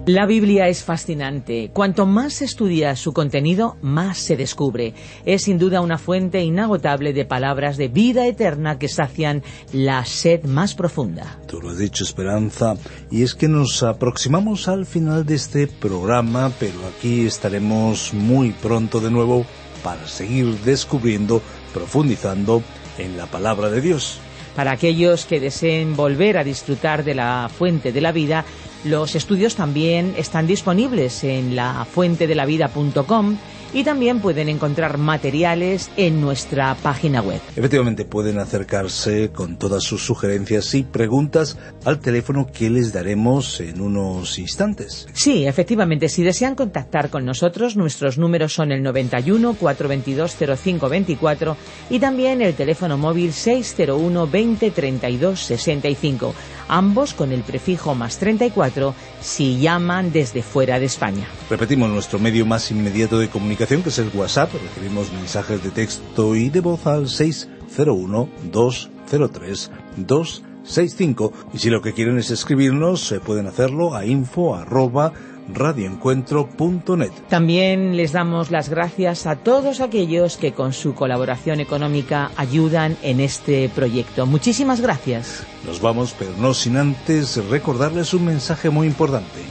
La 0.08 0.28
Biblia 0.28 0.68
es 0.68 0.84
fascinante. 0.84 1.72
Cuanto 1.74 2.06
más 2.06 2.36
se 2.36 2.46
estudia 2.46 2.96
su 2.96 3.12
contenido, 3.12 3.76
más 3.82 4.20
se 4.20 4.38
descubre. 4.38 4.94
Es 5.26 5.46
sin 5.46 5.58
duda 5.58 5.82
una 5.82 5.98
fuente 5.98 6.44
inagotable 6.44 7.12
de 7.12 7.26
palabras 7.26 7.76
de 7.78 7.88
vida 7.88 8.28
eterna 8.28 8.78
que 8.78 8.88
sacian 8.88 9.42
la 9.74 10.06
sed 10.06 10.44
más 10.44 10.76
profunda. 10.76 11.40
Tú 11.48 11.60
lo 11.60 11.72
has 11.72 11.80
dicho, 11.80 12.04
Esperanza, 12.04 12.76
y 13.10 13.24
es 13.24 13.34
que 13.34 13.48
nos 13.48 13.82
aproximamos 13.82 14.68
al 14.68 14.86
final 14.86 15.26
de 15.26 15.34
este 15.34 15.66
programa, 15.66 16.52
pero 16.60 16.86
aquí 16.96 17.26
estaremos 17.26 18.14
muy 18.14 18.52
pronto 18.52 19.00
de 19.00 19.10
nuevo 19.10 19.44
para 19.84 20.06
seguir 20.08 20.46
descubriendo, 20.60 21.42
profundizando 21.74 22.62
en 23.00 23.18
la 23.18 23.26
palabra 23.26 23.72
de 23.72 23.82
Dios. 23.82 24.20
Para 24.56 24.72
aquellos 24.72 25.26
que 25.26 25.40
deseen 25.40 25.96
volver 25.96 26.38
a 26.38 26.44
disfrutar 26.44 27.04
de 27.04 27.16
la 27.16 27.50
fuente 27.50 27.92
de 27.92 28.02
la 28.02 28.12
vida, 28.12 28.46
los 28.86 29.16
estudios 29.16 29.56
también 29.56 30.14
están 30.16 30.48
disponibles 30.48 31.24
en 31.24 31.56
la 31.56 31.86
fuentedelavida.com 31.86 33.38
y 33.76 33.84
también 33.84 34.22
pueden 34.22 34.48
encontrar 34.48 34.98
materiales 34.98 35.92
en 35.98 36.22
nuestra 36.22 36.74
página 36.76 37.22
web. 37.22 37.42
Efectivamente, 37.58 38.06
pueden 38.06 38.40
acercarse 38.40 39.32
con 39.32 39.58
todas 39.58 39.84
sus 39.84 40.04
sugerencias 40.04 40.74
y 40.76 40.84
preguntas 40.84 41.58
al 41.84 42.00
teléfono 42.00 42.48
que 42.48 42.70
les 42.70 42.94
daremos 42.94 43.60
en 43.60 43.82
unos 43.82 44.40
instantes. 44.40 45.08
Sí, 45.12 45.46
efectivamente, 45.46 46.08
si 46.08 46.24
desean 46.24 46.56
contactar 46.56 47.10
con 47.10 47.26
nosotros, 47.26 47.76
nuestros 47.76 48.18
números 48.18 48.54
son 48.54 48.72
el 48.72 48.82
91 48.82 49.56
422 49.56 50.36
0524 50.58 51.58
y 51.90 52.00
también 52.00 52.42
el 52.42 52.54
teléfono 52.54 52.98
móvil 52.98 53.34
601 53.34 54.28
20 54.28 54.72
32 54.72 55.40
65 55.42 56.34
ambos 56.68 57.14
con 57.14 57.32
el 57.32 57.42
prefijo 57.42 57.94
más 57.94 58.18
34 58.18 58.96
si 59.22 59.60
llaman 59.60 60.12
desde 60.12 60.42
fuera 60.42 60.80
de 60.80 60.86
España. 60.86 61.28
Repetimos 61.50 61.90
nuestro 61.90 62.20
medio 62.20 62.46
más 62.46 62.72
inmediato 62.72 63.20
de 63.20 63.30
comunicación 63.30 63.65
que 63.68 63.90
es 63.90 64.00
el 64.00 64.12
WhatsApp. 64.14 64.52
Recibimos 64.54 65.12
mensajes 65.12 65.64
de 65.64 65.72
texto 65.72 66.36
y 66.36 66.50
de 66.50 66.60
voz 66.60 66.86
al 66.86 67.10
601 67.10 68.30
203 68.52 69.72
265 69.98 71.34
y 71.52 71.58
si 71.58 71.70
lo 71.72 71.82
que 71.82 71.94
quieren 71.94 72.20
es 72.20 72.30
escribirnos 72.30 73.08
se 73.08 73.20
pueden 73.20 73.48
hacerlo 73.48 73.96
a 73.96 74.06
info 74.06 74.56
radioencuentro.net. 75.48 77.12
También 77.28 77.98
les 77.98 78.12
damos 78.12 78.52
las 78.52 78.70
gracias 78.70 79.26
a 79.26 79.36
todos 79.36 79.82
aquellos 79.82 80.38
que 80.38 80.54
con 80.54 80.72
su 80.72 80.94
colaboración 80.94 81.60
económica 81.60 82.32
ayudan 82.36 82.98
en 83.02 83.20
este 83.20 83.70
proyecto. 83.70 84.28
Muchísimas 84.28 84.80
gracias. 84.80 85.44
Nos 85.66 85.82
vamos, 85.82 86.16
pero 86.18 86.32
no 86.38 86.54
sin 86.54 86.78
antes 86.78 87.38
recordarles 87.50 88.14
un 88.14 88.26
mensaje 88.26 88.70
muy 88.70 88.86
importante. 88.88 89.42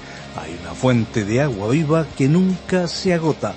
Hay 0.41 0.57
una 0.61 0.75
fuente 0.75 1.25
de 1.25 1.41
agua 1.41 1.69
viva 1.69 2.07
que 2.17 2.29
nunca 2.29 2.87
se 2.87 3.15
agota. 3.15 3.57